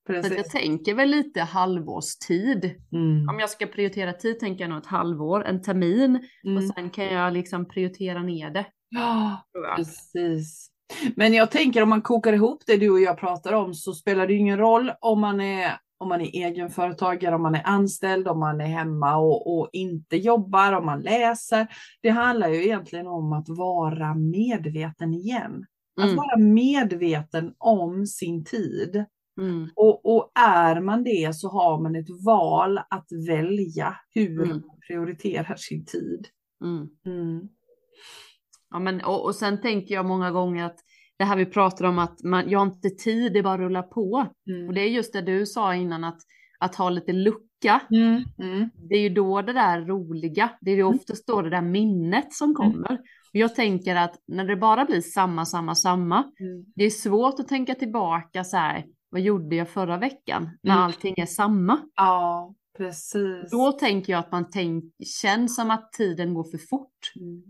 [0.07, 0.51] Så att jag precis.
[0.51, 2.65] tänker väl lite halvårstid.
[2.93, 3.29] Mm.
[3.29, 6.67] Om jag ska prioritera tid tänker jag nog ett halvår, en termin och Mm.
[6.67, 8.65] sen kan jag liksom prioritera ner det.
[8.89, 9.75] Ja, jag.
[9.75, 10.67] precis.
[11.15, 14.27] Men jag tänker om man kokar ihop det du och jag pratar om så spelar
[14.27, 18.39] det ingen roll om man är om man är egenföretagare, om man är anställd, om
[18.39, 21.67] man är hemma och, och inte jobbar, om man läser.
[22.01, 25.65] Det handlar ju egentligen om att vara medveten igen.
[26.01, 26.15] Att Mm.
[26.15, 29.05] vara medveten om sin tid.
[29.41, 29.69] Mm.
[29.75, 34.49] Och, och är man det så har man ett val att välja hur Mm.
[34.49, 36.27] man prioriterar sin tid.
[36.63, 36.87] Mm.
[37.05, 37.49] Mm.
[38.69, 40.77] Ja, men, och, och sen tänker jag många gånger att
[41.17, 44.25] det här vi pratar om att man, jag har inte tid, det bara rullar på.
[44.49, 44.67] Mm.
[44.67, 46.17] Och det är just det du sa innan att,
[46.59, 47.81] att ha lite lucka.
[47.91, 48.69] Mm.
[48.89, 52.33] Det är ju då det där roliga, det är ju oftast då det där minnet
[52.33, 52.99] som kommer.
[53.31, 56.65] Jag tänker att när det bara blir samma, samma, samma, Mm.
[56.75, 60.49] det är svårt att tänka tillbaka så här, vad gjorde jag förra veckan?
[60.61, 60.83] När Mm.
[60.83, 61.79] allting är samma.
[61.95, 63.51] Ja, precis.
[63.51, 67.13] Då tänker jag att man tänk, känns som att tiden går för fort.
[67.15, 67.43] Mm.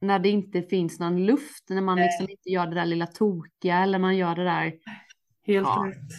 [0.00, 2.04] När det inte finns någon luft, när man Nej.
[2.06, 4.64] liksom inte gör det där lilla tokiga eller man gör det där
[5.46, 5.86] Helt Ja.
[5.88, 6.12] rätt.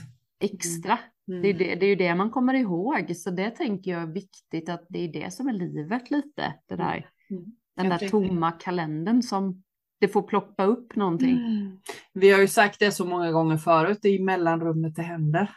[0.54, 1.00] extra.
[1.28, 1.42] Mm.
[1.42, 3.16] Det, är det, det är ju det man kommer ihåg.
[3.16, 6.54] Så det tänker jag är viktigt att det är det som är livet lite.
[6.68, 7.44] Det där, Mm.
[7.76, 9.64] den Jag där tomma kalendern som
[10.00, 11.38] det får ploppa upp någonting.
[11.38, 11.80] Mm.
[12.14, 15.52] Vi har ju sagt det så många gånger förut, det är mellanrummet det händer.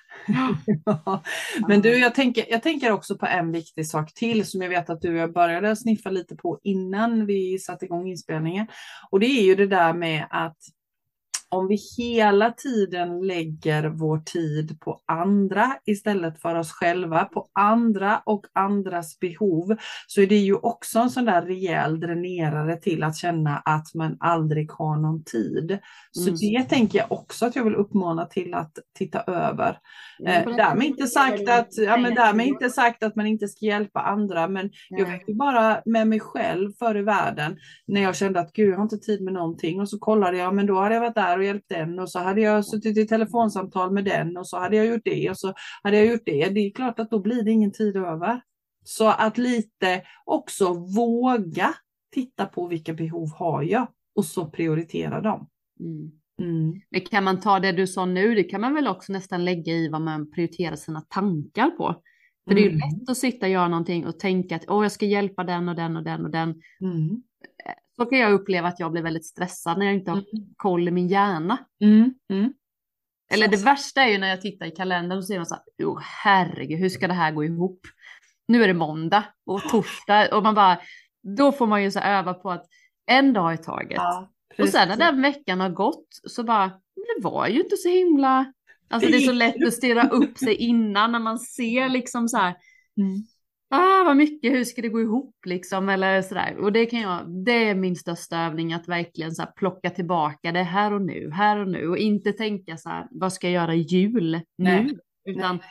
[0.84, 1.22] Ja.
[1.68, 4.90] Men du, jag tänker, jag tänker också på en viktig sak till som jag vet
[4.90, 8.66] att du och jag började sniffa lite på innan vi satte igång inspelningen.
[9.10, 10.58] Och det är ju det där med att
[11.52, 18.22] om vi hela tiden lägger vår tid på andra istället för oss själva, på andra
[18.26, 23.16] och andras behov, så är det ju också en sån där rejäl dränerare till att
[23.16, 25.78] känna att man aldrig har någon tid.
[26.10, 26.38] Så mm.
[26.40, 29.78] det tänker jag också att jag vill uppmana till att titta över.
[30.26, 34.00] Eh, därmed inte sagt att, ja, men därmed inte sagt att man inte ska hjälpa
[34.00, 38.40] andra, men jag vet ju bara med mig själv förr i världen när jag kände
[38.40, 40.94] att gud, jag har inte tid med någonting och så kollade jag, men då hade
[40.94, 44.36] jag varit där och hjälpt den och så hade jag suttit i telefonsamtal med den
[44.36, 46.48] och så hade jag gjort det och så hade jag gjort det.
[46.48, 48.40] Det är klart att då blir det ingen tid över.
[48.84, 51.74] Så att lite också våga
[52.14, 55.48] titta på vilka behov har jag och så prioritera dem.
[55.80, 56.10] Mm.
[56.40, 56.80] Mm.
[56.90, 59.72] Men kan man ta det du sa nu, det kan man väl också nästan lägga
[59.72, 62.02] i vad man prioriterar sina tankar på.
[62.44, 62.54] För mm.
[62.54, 62.98] det är ju mm.
[62.98, 65.76] lätt att sitta och göra någonting och tänka att oh, jag ska hjälpa den och
[65.76, 66.62] den och den och den.
[66.80, 67.22] Mm.
[67.96, 70.54] Så kan jag uppleva att jag blir väldigt stressad när jag inte har mm.
[70.56, 71.58] koll i min hjärna.
[71.84, 72.14] Mm.
[72.30, 72.52] Mm.
[73.32, 75.84] Eller det värsta är ju när jag tittar i kalendern och ser man så här,
[75.86, 77.80] oh, herregud, hur ska det här gå ihop?
[78.48, 80.80] Nu är det måndag och torsdag och man bara,
[81.36, 82.66] då får man ju så öva på att
[83.06, 83.96] en dag i taget.
[83.96, 87.88] Ja, och sen när den veckan har gått så bara, det var ju inte så
[87.88, 88.52] himla,
[88.90, 92.36] alltså det är så lätt att stirra upp sig innan när man ser liksom så
[92.36, 92.54] här,
[92.96, 93.22] mm
[93.72, 96.56] ah, vad mycket, hur ska det gå ihop liksom eller sådär.
[96.58, 100.62] Och det kan jag, det är min största övning att verkligen så plocka tillbaka det
[100.62, 103.74] här och nu, här och nu och inte tänka så här, vad ska jag göra
[103.74, 104.64] i jul nu?
[104.64, 104.98] Nej.
[105.24, 105.66] Utan Nej.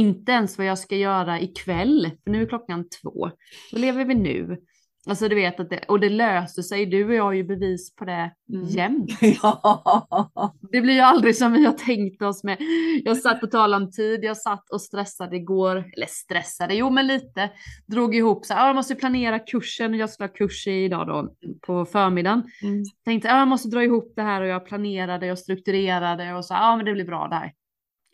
[0.00, 3.30] inte ens vad jag ska göra ikväll, för nu är klockan två.
[3.72, 4.60] Då lever vi nu.
[5.08, 7.96] Alltså du vet att det, och det löser sig, du och jag har ju bevis
[7.96, 8.66] på det mm.
[8.66, 9.10] jämt.
[9.42, 10.54] Ja.
[10.72, 12.58] Det blir ju aldrig som vi har tänkt oss med.
[13.04, 17.06] Jag satt på tal om tid, jag satt och stressade igår, eller stressade, jo men
[17.06, 17.50] lite,
[17.86, 21.34] drog ihop så här, jag måste planera kursen, jag ska ha kurs idag då
[21.66, 22.42] på förmiddagen.
[22.62, 22.82] Mm.
[23.04, 26.76] Tänkte, jag måste dra ihop det här och jag planerade och strukturerade och så, ja
[26.76, 27.52] men det blir bra där.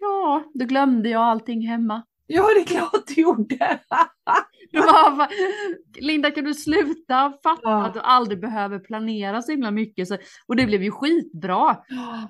[0.00, 2.02] Ja, då glömde jag allting hemma.
[2.26, 3.80] Ja, det är klart du gjorde.
[4.72, 5.28] Bara,
[6.00, 7.86] Linda, kan du sluta fatta ja.
[7.86, 10.08] att du aldrig behöver planera så himla mycket?
[10.08, 11.76] Så, och det blev ju skitbra.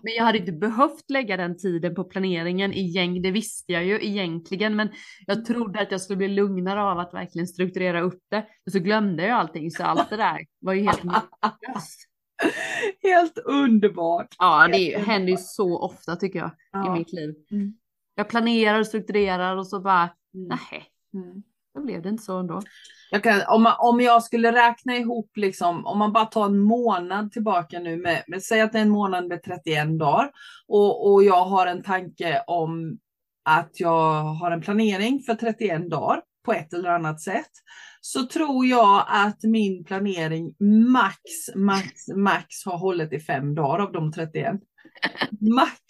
[0.03, 3.23] Men jag hade inte behövt lägga den tiden på planeringen igen.
[3.23, 4.89] Det visste jag ju egentligen, men
[5.27, 8.47] jag trodde att jag skulle bli lugnare av att verkligen strukturera upp det.
[8.67, 12.09] Och så glömde jag allting, så allt det där var ju helt meningslöst.
[13.03, 14.35] Helt underbart.
[14.39, 16.97] Ja, det händer ju så ofta tycker jag ja.
[16.97, 17.35] i mitt liv.
[17.51, 17.75] Mm.
[18.19, 20.49] Jag planerar och strukturerar och så bara, mm.
[20.49, 20.85] nej.
[21.15, 21.43] Mm.
[21.75, 22.63] Då blev det inte så ändå.
[23.11, 26.59] Jag kan, om, man, om jag skulle räkna ihop, liksom, om man bara tar en
[26.59, 30.31] månad tillbaka nu, med, med, säg att det är en månad med 31 dagar
[30.69, 32.99] och, och jag har en tanke om
[33.45, 37.51] att jag har en planering för 31 dagar på ett eller annat sätt,
[38.01, 40.55] så tror jag att min planering
[40.93, 41.21] max,
[41.55, 44.55] max, max har hållit i fem dagar av de 31.
[45.41, 45.83] Max!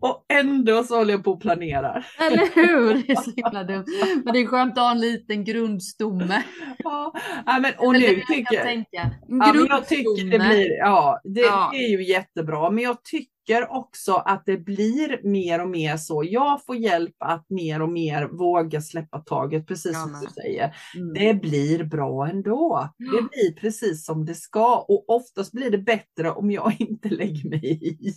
[0.00, 2.06] Och ändå så håller jag på och planerar.
[2.18, 2.94] Eller hur?
[2.94, 3.84] Det är så himla dumt.
[4.24, 6.42] Men det är skönt att ha en liten grundstomme.
[6.78, 7.12] Ja,
[7.46, 8.64] men, och nu det tycker jag...
[8.64, 9.10] Tänka.
[9.28, 11.70] Ja, men jag tycker det blir, ja, det, ja.
[11.72, 12.70] det är ju jättebra.
[12.70, 16.24] Men jag tycker också att det blir mer och mer så.
[16.26, 20.76] Jag får hjälp att mer och mer våga släppa taget, precis ja, som du säger.
[20.96, 21.14] Mm.
[21.14, 22.88] Det blir bra ändå.
[22.98, 27.48] Det blir precis som det ska och oftast blir det bättre om jag inte lägger
[27.48, 28.12] mig i.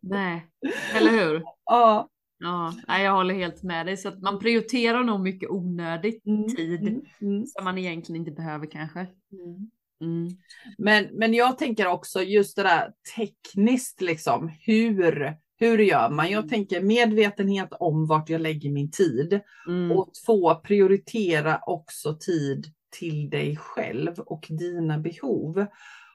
[0.00, 0.46] Nej,
[0.94, 1.42] eller hur?
[1.64, 2.08] Ja.
[2.44, 3.96] Ja, jag håller helt med dig.
[3.96, 7.46] Så att man prioriterar nog mycket onödig mm, tid mm, mm.
[7.46, 9.00] som man egentligen inte behöver kanske.
[9.00, 9.70] Mm.
[10.00, 10.28] mm.
[10.78, 16.30] Men, men jag tänker också just det där tekniskt, liksom, hur, hur gör man?
[16.30, 16.48] Jag mm.
[16.48, 19.40] tänker medvetenhet om vart jag lägger min tid.
[19.94, 22.66] Och två, prioritera också tid
[22.98, 25.66] till dig själv och dina behov.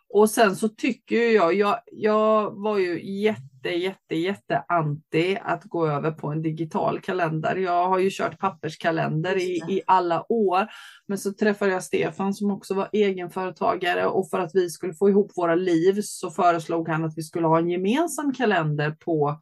[0.09, 5.87] Och sen så tycker jag, jag, jag var ju jätte, jätte, jätte anti att gå
[5.87, 7.55] över på en digital kalender.
[7.55, 10.67] Jag har ju kört papperskalender i, i alla år.
[11.07, 15.09] Men så träffade jag Stefan som också var egenföretagare och för att vi skulle få
[15.09, 19.41] ihop våra liv så föreslog han att vi skulle ha en gemensam kalender på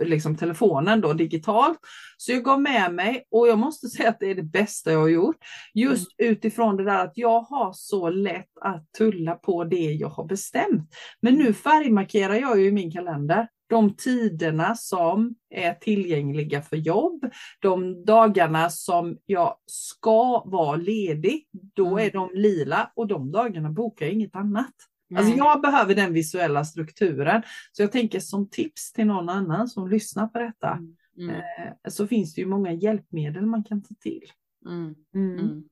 [0.00, 1.78] liksom telefonen då digitalt.
[2.16, 5.00] Så jag gav med mig och jag måste säga att det är det bästa jag
[5.00, 5.36] har gjort.
[5.74, 6.32] Just mm.
[6.32, 10.94] utifrån det där att jag har så lätt att tulla på det jag har bestämt.
[11.22, 17.24] Men nu färgmarkerar jag ju i min kalender de tiderna som är tillgängliga för jobb,
[17.60, 22.06] de dagarna som jag ska vara ledig, då mm.
[22.06, 24.74] är de lila och de dagarna bokar jag inget annat.
[25.16, 27.42] Alltså jag behöver den visuella strukturen.
[27.72, 30.72] Så jag tänker som tips till någon annan som lyssnar på detta.
[30.72, 30.94] Mm.
[31.18, 31.36] Mm.
[31.36, 34.22] Eh, så finns det ju många hjälpmedel man kan ta till.
[34.66, 34.94] Mm.
[35.14, 35.38] mm.
[35.38, 35.64] mm.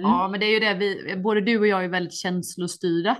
[0.00, 3.16] Ja, men det är ju det vi, både du och jag är väldigt känslostyrda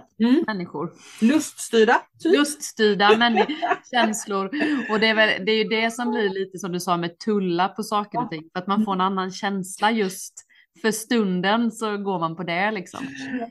[0.47, 0.93] människor.
[1.21, 2.33] Luststyrda, typ.
[2.39, 3.47] Luststyrda men
[3.91, 4.47] känslor.
[4.91, 7.19] Och det är, väl, det är ju det som blir lite som du sa med
[7.19, 8.49] tulla på saker och ting.
[8.53, 10.35] För att man får en annan känsla just
[10.83, 13.07] för stunden så går man på det liksom.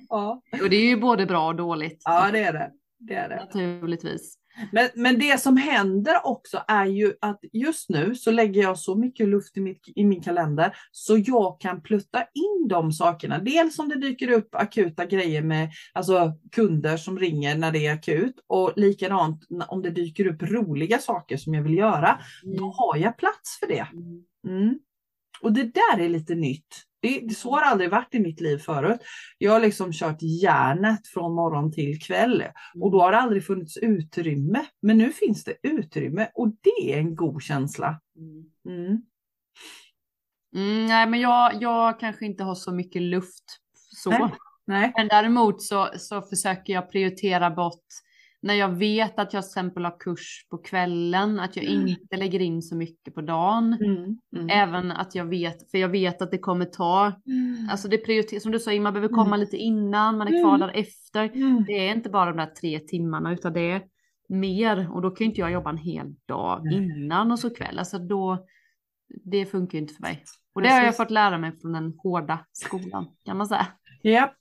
[0.10, 0.42] Ja.
[0.62, 2.02] Och det är ju både bra och dåligt.
[2.06, 2.72] ja, det är det.
[3.00, 3.36] det, är det.
[3.36, 4.38] Naturligtvis.
[4.72, 8.96] Men, men det som händer också är ju att just nu så lägger jag så
[8.96, 13.40] mycket luft i, mitt, i min kalender så jag kan plutta in de sakerna.
[13.40, 17.94] Dels om det dyker upp akuta grejer med alltså kunder som ringer när det är
[17.94, 22.20] akut och likadant om det dyker upp roliga saker som jag vill göra.
[22.58, 23.88] Då har jag plats för det.
[24.48, 24.80] Mm.
[25.42, 26.86] Och det där är lite nytt.
[27.02, 29.00] Det, så har det aldrig varit i mitt liv förut.
[29.38, 32.44] Jag har liksom kört järnet från morgon till kväll
[32.82, 34.66] och då har det aldrig funnits utrymme.
[34.82, 38.02] Men nu finns det utrymme och det är en god känsla.
[38.66, 39.02] Mm.
[40.56, 44.10] Mm, nej, men jag, jag kanske inte har så mycket luft så.
[44.10, 44.32] Nej.
[44.66, 44.94] Nej.
[44.96, 47.86] Men däremot så, så försöker jag prioritera bort
[48.44, 51.88] när jag vet att jag till exempel har kurs på kvällen, att jag Mm.
[51.88, 53.74] inte lägger in så mycket på dagen.
[53.74, 54.18] Mm.
[54.36, 54.50] Mm.
[54.50, 57.14] Även att jag vet, för jag vet att det kommer ta,
[57.72, 59.40] alltså det prioriteras, som du sa, man behöver komma Mm.
[59.40, 60.60] lite innan, man är kvar Mm.
[60.68, 61.24] där efter.
[61.36, 61.64] Mm.
[61.68, 63.82] Det är inte bara de där tre timmarna utan det är
[64.30, 67.80] mer och då kan inte jag jobba en hel dag innan och så kväll.
[67.80, 68.46] Alltså då,
[69.24, 70.24] det funkar ju inte för mig.
[70.54, 70.98] Och det har jag Precis.
[70.98, 73.68] fått lära mig från den hårda skolan kan man säga.
[74.04, 74.38] Japp,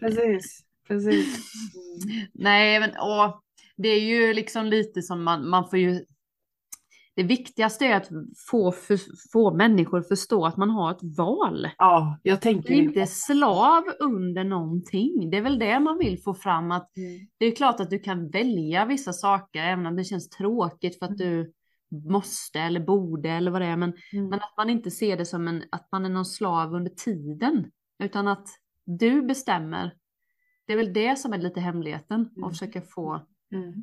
[0.00, 0.62] precis.
[0.88, 1.52] Precis.
[2.32, 3.40] Nej, men åh,
[3.76, 6.04] det är ju liksom lite som man, man får ju.
[7.14, 8.08] Det viktigaste är att
[8.50, 8.98] få, för,
[9.32, 11.68] få människor förstå att man har ett val.
[11.78, 15.30] Ja, jag tänker är inte slav under någonting.
[15.30, 17.26] Det är väl det man vill få fram att Mm.
[17.38, 21.06] det är klart att du kan välja vissa saker även om det känns tråkigt för
[21.06, 21.52] att du
[22.08, 23.76] måste eller borde eller vad det är.
[23.76, 24.28] Men, Mm.
[24.28, 27.70] men att man inte ser det som en, att man är någon slav under tiden.
[28.02, 28.48] Utan att
[28.84, 29.94] du bestämmer.
[30.66, 32.44] Det är väl det som är lite hemligheten Mm.
[32.44, 33.20] och försöka få
[33.54, 33.74] Mm.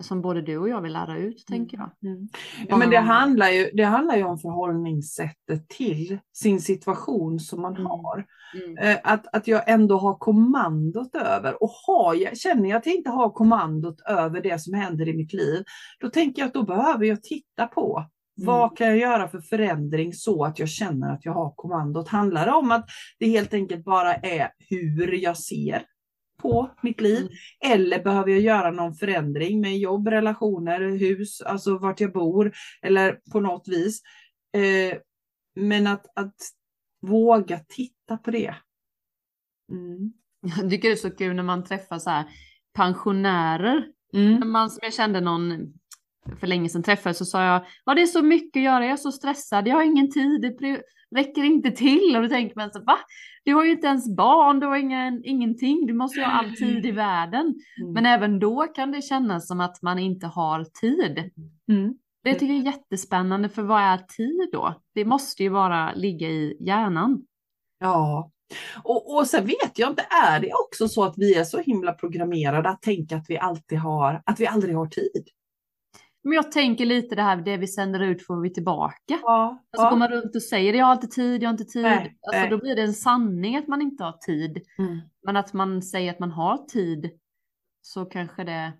[0.00, 1.90] som både du och jag vill lära ut tänker jag.
[2.12, 2.28] Mm.
[2.68, 7.72] Ja, men det handlar, ju, det handlar ju om förhållningssättet till sin situation som man
[7.76, 7.86] Mm.
[7.86, 8.26] har.
[8.64, 8.78] Mm.
[8.78, 11.62] Eh, Att, att jag ändå har kommandot över.
[11.62, 15.16] Och har jag, känner jag att jag inte har kommandot över det som händer i
[15.16, 15.64] mitt liv,
[16.00, 18.04] då tänker jag att då behöver jag titta på
[18.40, 22.08] vad kan jag göra för förändring så att jag känner att jag har kommandot?
[22.08, 22.86] Handlar det om att
[23.18, 25.82] det helt enkelt bara är hur jag ser
[26.42, 27.18] på mitt liv?
[27.20, 27.78] Mm.
[27.78, 33.18] Eller behöver jag göra någon förändring med jobb, relationer, hus, alltså vart jag bor eller
[33.32, 34.02] på något vis.
[34.54, 34.98] Eh,
[35.56, 36.36] men att, att
[37.02, 38.54] våga titta på det.
[39.72, 40.12] Mm.
[40.56, 42.24] Jag tycker det är så kul när man träffar så här
[42.74, 43.86] pensionärer.
[44.12, 44.50] Mm.
[44.50, 45.72] Man, som jag kände någon
[46.40, 48.92] för länge sedan träffade så sa jag, ja det är så mycket att göra, jag
[48.92, 50.56] är så stressad, jag har ingen tid,
[51.14, 52.16] räcker inte till.
[52.16, 52.98] Och då tänker man så, va?
[53.44, 56.56] Du har ju inte ens barn, du har ingen, ingenting, du måste ju ha all
[56.56, 57.54] tid i världen.
[57.80, 57.92] Mm.
[57.92, 61.30] Men även då kan det kännas som att man inte har tid.
[61.68, 61.94] Mm.
[62.24, 64.74] Det tycker jag är jättespännande, för vad är tid då?
[64.94, 67.22] Det måste ju bara ligga i hjärnan.
[67.80, 68.30] Ja.
[68.82, 71.92] Och, och sen vet jag inte, är det också så att vi är så himla
[71.92, 75.28] programmerade att tänka att vi alltid har, att vi aldrig har tid?
[76.24, 79.18] Men jag tänker lite det här, det vi sänder ut får vi tillbaka.
[79.22, 79.62] Ja.
[79.76, 81.82] Alltså går man runt och säger jag har inte tid, jag har inte tid.
[81.82, 82.50] Nej, alltså nej.
[82.50, 84.62] då blir det en sanning att man inte har tid.
[84.78, 84.98] Mm.
[85.26, 87.10] Men att man säger att man har tid
[87.82, 88.72] så kanske det...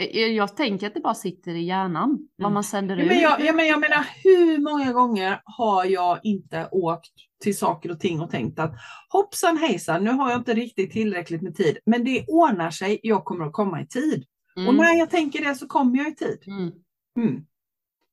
[0.00, 2.54] Eh, Jag tänker att det bara sitter i hjärnan vad Mm.
[2.54, 3.08] man sänder Ja, ut.
[3.08, 7.10] men, jag, ja, men jag menar, hur många gånger har jag inte åkt
[7.42, 8.72] till saker och ting och tänkt att
[9.08, 13.24] hoppsan hejsan, nu har jag inte riktigt tillräckligt med tid, men det ordnar sig, jag
[13.24, 14.24] kommer att komma i tid.
[14.56, 14.76] Och Mm.
[14.76, 16.38] när jag tänker det så kommer jag i tid.
[16.46, 16.72] Mm.
[17.18, 17.46] Mm.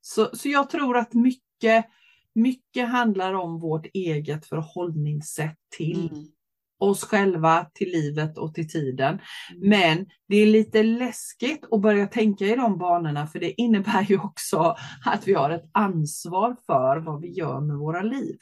[0.02, 1.86] Så, så jag tror att mycket,
[2.36, 6.26] mycket handlar om vårt eget förhållningssätt till Mm.
[6.80, 9.20] oss själva, till livet och till tiden.
[9.62, 14.20] Men det är lite läskigt att börja tänka i de banorna för det innebär ju
[14.20, 18.38] också att vi har ett ansvar för vad vi gör med våra liv.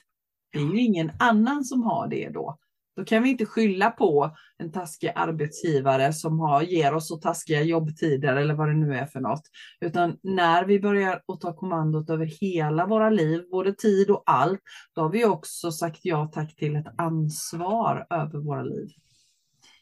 [0.52, 2.58] Det är ju ingen annan som har det då.
[2.96, 7.62] Då kan vi inte skylla på en taskig arbetsgivare som har, ger oss så taskiga
[7.62, 9.42] jobbtider eller vad det nu är för något.
[9.82, 14.62] Utan när vi börjar att ta kommandot över hela våra liv, både tid och allt,
[14.96, 18.90] då har vi också sagt ja tack till ett ansvar över våra liv.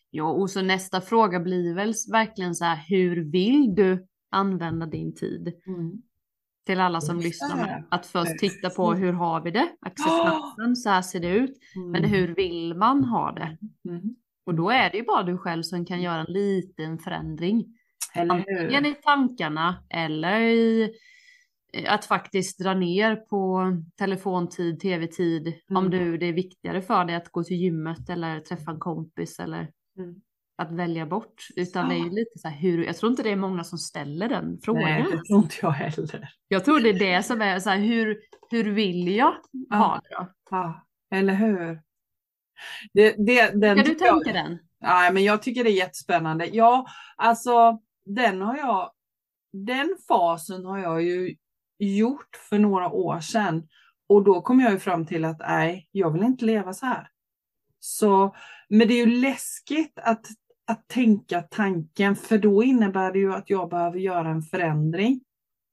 [0.09, 5.15] Ja, och så nästa fråga blir väl verkligen så här, hur vill du använda din
[5.15, 5.53] tid?
[6.66, 7.84] Till alla som lyssnar.
[7.91, 9.68] Att först titta på hur har vi det?
[9.82, 11.57] Acceptansen, så här ser det ut.
[11.91, 13.57] Men hur vill man ha det?
[13.89, 14.16] Mm.
[14.45, 17.66] Och då är det ju bara du själv som kan göra en liten förändring.
[18.32, 20.93] Antingen i tankarna eller i,
[21.74, 23.64] eh, att faktiskt dra ner på
[23.97, 25.84] telefontid, tv-tid, Mm.
[25.84, 29.39] om du, det är viktigare för dig att gå till gymmet eller träffa en kompis
[29.39, 30.16] eller Mm.
[30.55, 31.47] Att välja bort.
[31.55, 33.77] Utan det är ju lite så här hur, jag tror inte det är många som
[33.77, 34.83] ställer den frågan.
[34.83, 36.29] Nej, det tror inte jag heller.
[36.47, 38.17] Jag tror det är det som är så här, hur,
[38.49, 39.33] hur vill jag
[39.69, 40.27] ha det då?
[40.49, 41.81] Ja, eller hur?
[42.93, 44.57] Det, det, den Ska du tycker jag- tänka den?
[44.81, 46.45] Nej, men jag tycker det är jättespännande.
[46.45, 46.85] Ja,
[47.15, 48.91] alltså den har jag,
[49.53, 51.35] den fasen har jag ju
[51.79, 53.67] gjort för några år sedan.
[54.07, 57.09] Och då kom jag ju fram till att nej, jag vill inte leva så här.
[57.79, 58.35] Så,
[58.69, 60.25] men det är ju läskigt att,
[60.68, 65.22] att tänka tanken, för då innebär det ju att jag behöver göra en förändring.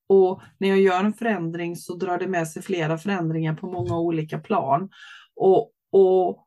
[0.08, 3.98] Och när jag gör en förändring så drar det med sig flera förändringar på många
[3.98, 4.90] olika plan.
[5.36, 6.46] Och, och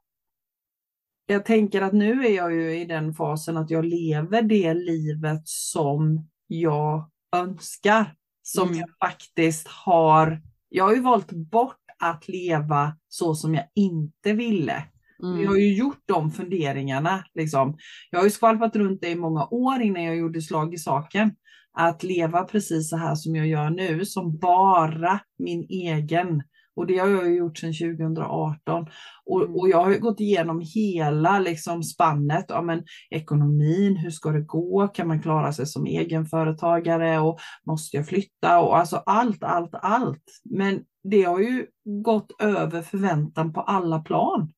[1.26, 5.42] jag tänker att nu är jag ju i den fasen att jag lever det livet
[5.46, 8.16] som jag önskar.
[8.42, 8.80] Som Mm.
[8.80, 10.42] jag faktiskt har.
[10.70, 14.84] Jag har ju valt bort att leva så som jag inte ville.
[15.24, 15.42] Mm.
[15.42, 17.24] Jag har ju gjort de funderingarna.
[17.36, 17.78] Liksom.
[18.12, 21.32] Jag har ju skvalpat runt det i många år innan jag gjorde slag i saken.
[21.78, 26.44] Att leva precis så här som jag gör nu, som bara min egen.
[26.76, 28.88] Och det har jag ju gjort sedan 2018.
[29.26, 29.56] Och, Mm.
[29.56, 32.46] och jag har ju gått igenom hela liksom, spannet.
[32.48, 34.88] Ja, men, ekonomin, hur ska det gå?
[34.88, 37.20] Kan man klara sig som egenföretagare?
[37.20, 38.60] Och måste jag flytta?
[38.60, 40.24] Och alltså allt, allt, allt.
[40.44, 41.66] Men det har ju
[42.04, 44.52] gått över förväntan på alla plan.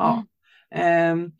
[0.00, 0.24] Ja.
[0.70, 1.32] Ehm,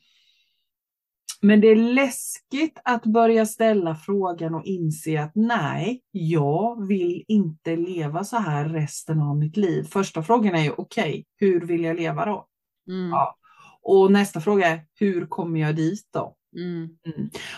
[1.43, 7.77] men det är läskigt att börja ställa frågan och inse att nej, jag vill inte
[7.77, 9.83] leva så här resten av mitt liv.
[9.83, 12.47] Första frågan är ju okej, hur vill jag leva då?
[12.89, 13.11] Mm.
[13.11, 13.37] Ja.
[13.83, 16.37] Och nästa fråga är hur kommer jag dit då?
[16.57, 16.99] Mm.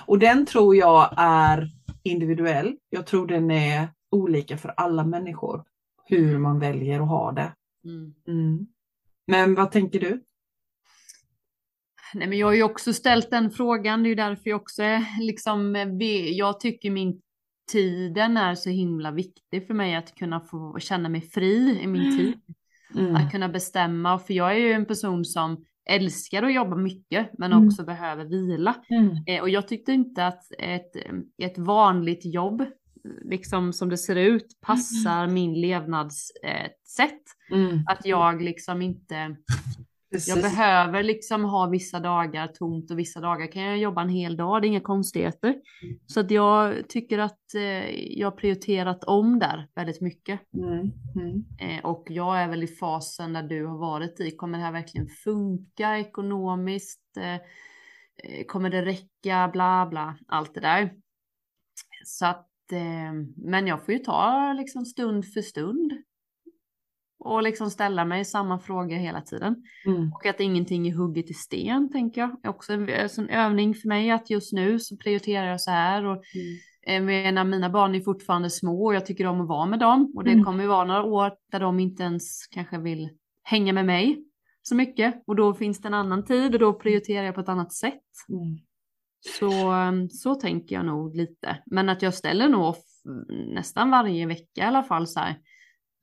[0.06, 1.70] Och den tror jag är
[2.02, 2.76] individuell.
[2.90, 5.64] Jag tror den är olika för alla människor.
[6.04, 7.52] Hur man väljer att ha det.
[7.84, 8.14] Mm.
[8.28, 8.66] Mm.
[9.26, 10.22] Men vad tänker du?
[12.14, 14.02] Nej, men jag har ju också ställt den frågan.
[14.02, 15.74] Det är ju därför jag också är liksom,
[16.32, 17.20] jag tycker min
[17.72, 22.18] tiden är så himla viktig för mig att kunna få känna mig fri i min
[22.18, 22.34] tid.
[22.98, 23.16] Mm.
[23.16, 27.52] Att kunna bestämma, för jag är ju en person som älskar att jobba mycket men
[27.52, 27.66] Mm.
[27.68, 28.74] också behöver vila.
[28.90, 29.16] Mm.
[29.26, 30.96] Eh, och jag tyckte inte att ett,
[31.42, 32.64] ett vanligt jobb,
[33.24, 37.22] liksom som det ser ut, passar min levnadssätt.
[37.52, 37.58] Eh.
[37.58, 37.84] Mm.
[37.86, 39.36] att jag liksom inte
[40.12, 40.28] Precis.
[40.28, 44.36] jag behöver liksom ha vissa dagar tomt och vissa dagar kan jag jobba en hel
[44.36, 45.54] dag, det är inga konstigheter.
[46.06, 50.40] Så att jag tycker att eh, jag har prioriterat om där väldigt mycket.
[50.54, 50.90] Mm.
[51.16, 51.44] Mm.
[51.58, 54.72] Eh, och jag är väl i fasen där du har varit i, kommer det här
[54.72, 57.16] verkligen funka ekonomiskt?
[57.16, 59.50] Eh, eh, kommer det räcka?
[59.52, 60.92] Bla bla, allt det där.
[62.04, 65.92] Så att, eh, men jag får ju ta liksom stund för stund.
[67.24, 69.56] Och liksom ställa mig samma fråga hela tiden.
[69.86, 70.12] Mm.
[70.12, 72.40] Och att ingenting är hugget i sten, tänker jag.
[72.42, 75.70] Är också en, alltså en övning för mig att just nu så prioriterar jag så
[75.70, 76.04] här.
[76.04, 76.22] Och
[76.86, 77.08] Mm.
[77.08, 80.12] eh, menar, mina barn är fortfarande små och jag tycker om att vara med dem.
[80.16, 80.44] Och det Mm.
[80.44, 83.08] kommer ju vara några år där de inte ens kanske vill
[83.42, 84.24] hänga med mig
[84.62, 85.22] så mycket.
[85.26, 88.02] Och då finns det en annan tid och då prioriterar jag på ett annat sätt.
[88.28, 88.58] Mm.
[89.38, 91.58] Så, eh, så tänker jag nog lite.
[91.66, 92.74] Men att jag ställer nog
[93.54, 95.34] nästan varje vecka i alla fall så här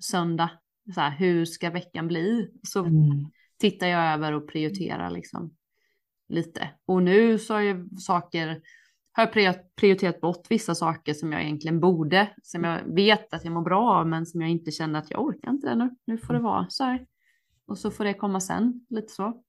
[0.04, 0.50] söndag.
[0.94, 2.52] Så här, hur ska veckan bli?
[2.64, 3.30] Så Mm.
[3.60, 5.56] tittar jag över och prioriterar liksom
[6.30, 6.70] lite.
[6.86, 8.48] Och nu så har ju saker,
[9.12, 13.44] har jag prior- prioriterat bort vissa saker som jag egentligen borde, som jag vet att
[13.46, 15.96] jag mår bra av, men som jag inte känner att jag orkar inte det nu.
[16.06, 17.06] Nu får det vara så här.
[17.68, 19.44] Och så får det komma sen, lite så.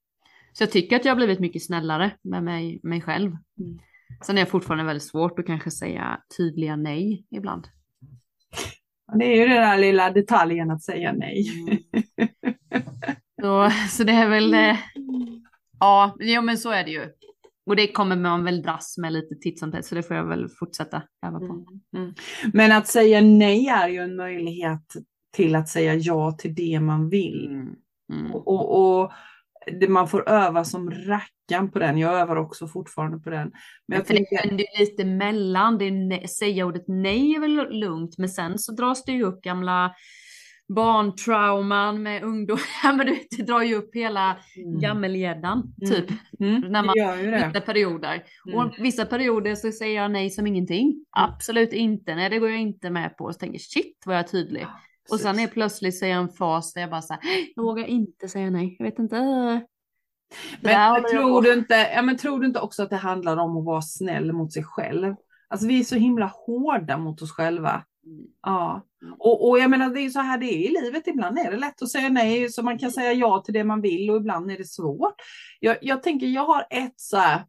[0.53, 3.31] Så jag tycker att jag har blivit mycket snällare med mig, mig själv.
[3.59, 3.79] Mm.
[4.27, 7.69] Sen är jag fortfarande väldigt svårt att kanske säga tydliga nej ibland.
[9.11, 11.47] Ja, Det är ju den där lilla detaljen att säga nej.
[13.41, 14.77] Så, så det är väl, eh,
[15.81, 17.09] ja, jo, men så är det ju.
[17.67, 20.25] Och det kommer man väl dras med lite titt som tätt, så det får jag
[20.25, 21.45] väl fortsätta öva på.
[21.45, 21.65] Mm.
[21.97, 22.15] Mm.
[22.53, 24.85] Men att säga nej är ju en möjlighet
[25.33, 27.47] till att säga ja till det man vill.
[27.47, 27.75] Mm.
[28.13, 28.33] Mm.
[28.35, 29.13] Och, och, och
[29.89, 31.99] man får öva som rackan på den.
[31.99, 33.51] Jag övar också fortfarande på den.
[33.89, 37.41] Men jag för det händer ju lite mellan, det är ne- säga ordet nej är
[37.41, 39.95] väl lugnt, men sen så dras det ju upp gamla
[40.75, 42.59] barntrauman med ungdom.
[42.85, 44.81] Ja, men du vet, det drar ju upp hela Mm.
[44.81, 45.91] gammelgäddan, Mm.
[45.95, 46.11] typ.
[46.41, 46.95] mm, när man-
[47.49, 48.23] Vissa perioder.
[48.47, 48.59] Mm.
[48.59, 51.05] Och vissa perioder så säger jag nej som ingenting.
[51.11, 53.33] Absolut inte, nej det går jag inte med på.
[53.33, 54.67] Så tänker shit vad jag är tydlig.
[55.11, 57.23] Och sen är plötsligt så är jag en fas där jag bara så här,
[57.57, 58.77] jag vågar inte säga nej.
[58.79, 59.17] Jag vet inte.
[60.61, 63.57] Men, men, tror, du inte, ja, men tror du inte också att det handlar om
[63.57, 65.15] att vara snäll mot sig själv?
[65.49, 67.85] Alltså vi är så himla hårda mot oss själva.
[68.07, 68.27] Mm.
[68.43, 68.87] Ja,
[69.19, 71.07] och, och jag menar det är ju så här det är i livet.
[71.07, 73.81] Ibland är det lätt att säga nej så man kan säga ja till det man
[73.81, 75.15] vill och ibland är det svårt.
[75.61, 77.45] Jag, jag tänker jag har ett så här,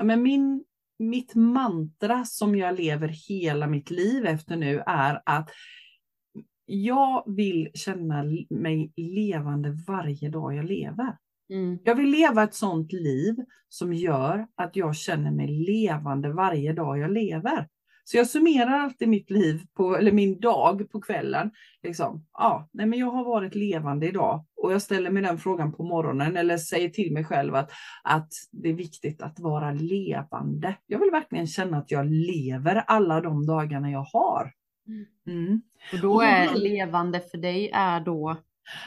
[0.00, 0.64] men min,
[0.98, 5.50] mitt mantra som jag lever hela mitt liv efter nu är att
[6.66, 11.16] jag vill känna mig levande varje dag jag lever.
[11.50, 11.78] Mm.
[11.84, 13.34] Jag vill leva ett sånt liv
[13.68, 17.68] som gör att jag känner mig levande varje dag jag lever.
[18.04, 21.50] Så jag summerar alltid mitt liv, på, eller min dag på kvällen.
[21.82, 25.72] Liksom, ja, nej men jag har varit levande idag och jag ställer mig den frågan
[25.72, 27.70] på morgonen eller säger till mig själv att,
[28.04, 30.76] att det är viktigt att vara levande.
[30.86, 34.52] Jag vill verkligen känna att jag lever alla de dagarna jag har.
[35.26, 35.62] Mm.
[35.92, 38.36] Och då är levande för dig är då?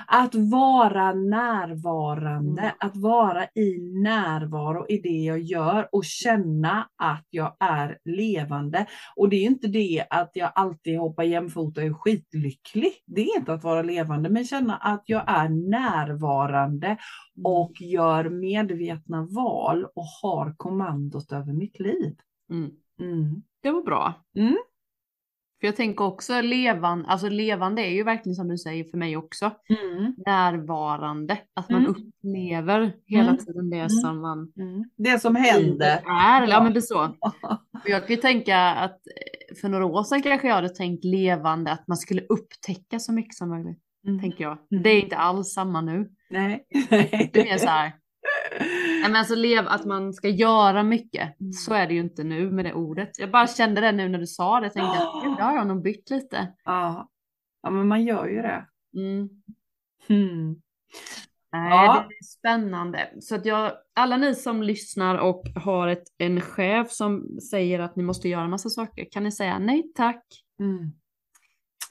[0.08, 2.74] Att vara närvarande, Mm.
[2.80, 8.86] att vara i närvaro i det jag gör och känna att jag är levande.
[9.16, 12.92] Och det är inte det att jag alltid hoppar jämfota och är skitlycklig.
[13.06, 16.98] Det är inte att vara levande, men känna att jag är närvarande
[17.44, 22.16] och gör medvetna val och har kommandot över mitt liv.
[22.52, 22.72] Mm.
[23.00, 23.42] Mm.
[23.62, 24.14] Det var bra.
[25.60, 29.18] För jag tänker också levan, alltså levande är ju verkligen som du säger för mig
[29.18, 29.52] också.
[29.70, 30.14] Mm.
[30.26, 31.92] Närvarande, att man Mm.
[31.96, 33.38] upplever hela Mm.
[33.46, 33.90] tiden det Mm.
[33.90, 34.84] som man Mm.
[34.98, 36.02] Det som händer.
[36.08, 36.48] är.
[36.48, 37.04] Ja men det är så.
[37.04, 37.34] Och
[37.86, 41.72] jag kan ju tänka att eh, för några år sedan kanske jag hade tänkt levande,
[41.72, 43.80] att man skulle upptäcka så mycket som möjligt.
[44.08, 44.20] Mm.
[44.22, 44.58] Tänker jag.
[44.84, 46.10] Det är inte alls samma nu.
[46.30, 46.66] Nej.
[46.90, 47.92] Det är mer så här.
[49.00, 51.40] Nej, men alltså lev, att man ska göra mycket.
[51.40, 51.54] Mm.
[51.54, 53.20] Så är det ju inte nu med det ordet.
[53.20, 54.66] Jag bara kände det nu när du sa det.
[54.66, 56.54] Jag tänkte att gud, det har jag nog bytt lite.
[56.66, 57.10] Ja.
[57.64, 58.66] ja, men man gör ju det.
[58.96, 59.30] Mm.
[60.08, 60.56] Mm.
[61.52, 62.06] Nej, Ja.
[62.10, 63.10] det är spännande.
[63.22, 67.96] Så att jag, alla ni som lyssnar och har ett, en chef som säger att
[67.96, 70.26] ni måste göra massa saker, kan ni säga nej tack?
[70.60, 70.92] Mm.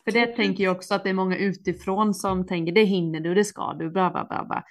[0.04, 3.34] För det tänker jag också att det är många utifrån som tänker det hinner du,
[3.34, 4.44] det ska du, bla bla bla.
[4.44, 4.64] bla.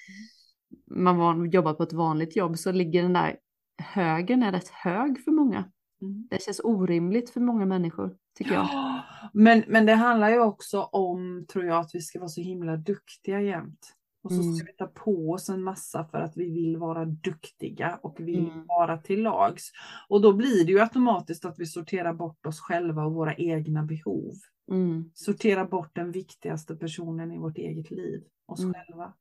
[0.91, 3.37] Man var, jobbar på ett vanligt jobb så ligger den där
[3.81, 5.71] högen är rätt hög för många.
[6.01, 6.27] Mm.
[6.29, 8.63] Det känns orimligt för många människor, tycker jag.
[8.71, 9.03] Ja,
[9.33, 12.77] Men, men det handlar ju också om, tror jag, att vi ska vara så himla
[12.77, 13.93] duktiga jämt.
[14.23, 14.55] Och så Mm.
[14.55, 18.49] ska vi ta på oss en massa för att vi vill vara duktiga och vill
[18.49, 18.65] Mm.
[18.67, 19.71] vara till lags.
[20.09, 23.83] Och då blir det ju automatiskt att vi sorterar bort oss själva och våra egna
[23.83, 24.33] behov.
[24.71, 25.11] Mm.
[25.13, 28.73] Sortera bort den viktigaste personen i vårt eget liv, oss Mm.
[28.73, 29.13] själva.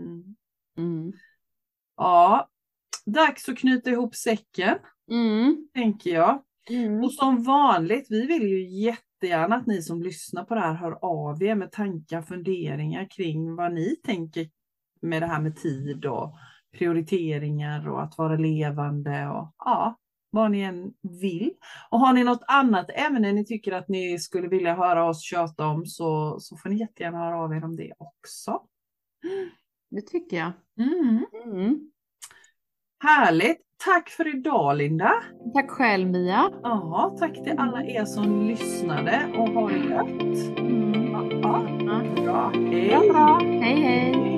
[0.00, 0.36] Mm.
[0.78, 1.12] Mm.
[1.96, 2.48] Ja,
[3.06, 4.78] dags att knyta ihop säcken,
[5.10, 5.68] Mm.
[5.74, 6.42] tänker jag.
[6.70, 7.04] Mm.
[7.04, 10.98] Och som vanligt, vi vill ju jättegärna att ni som lyssnar på det här hör
[11.02, 14.50] av er med tankar, funderingar kring vad ni tänker
[15.02, 16.34] med det här med tid och
[16.78, 19.98] prioriteringar och att vara levande och ja,
[20.30, 21.52] vad ni än vill.
[21.90, 25.66] Och har ni något annat ämne ni tycker att ni skulle vilja höra oss tjata
[25.66, 28.60] om så, så får ni jättegärna höra av er om det också.
[29.90, 30.52] Det tycker jag.
[30.78, 31.26] Mm.
[31.44, 31.80] Mm.
[33.04, 33.58] Härligt!
[33.84, 35.12] Tack för idag Linda!
[35.54, 36.50] Tack själv Mia.
[36.62, 40.58] Ja, tack till alla er som lyssnade och ha det gött!
[40.58, 41.12] Mm.
[41.42, 41.60] Ja,
[42.22, 42.52] bra.
[42.54, 42.90] Hej!
[42.90, 44.29] Ja, bra.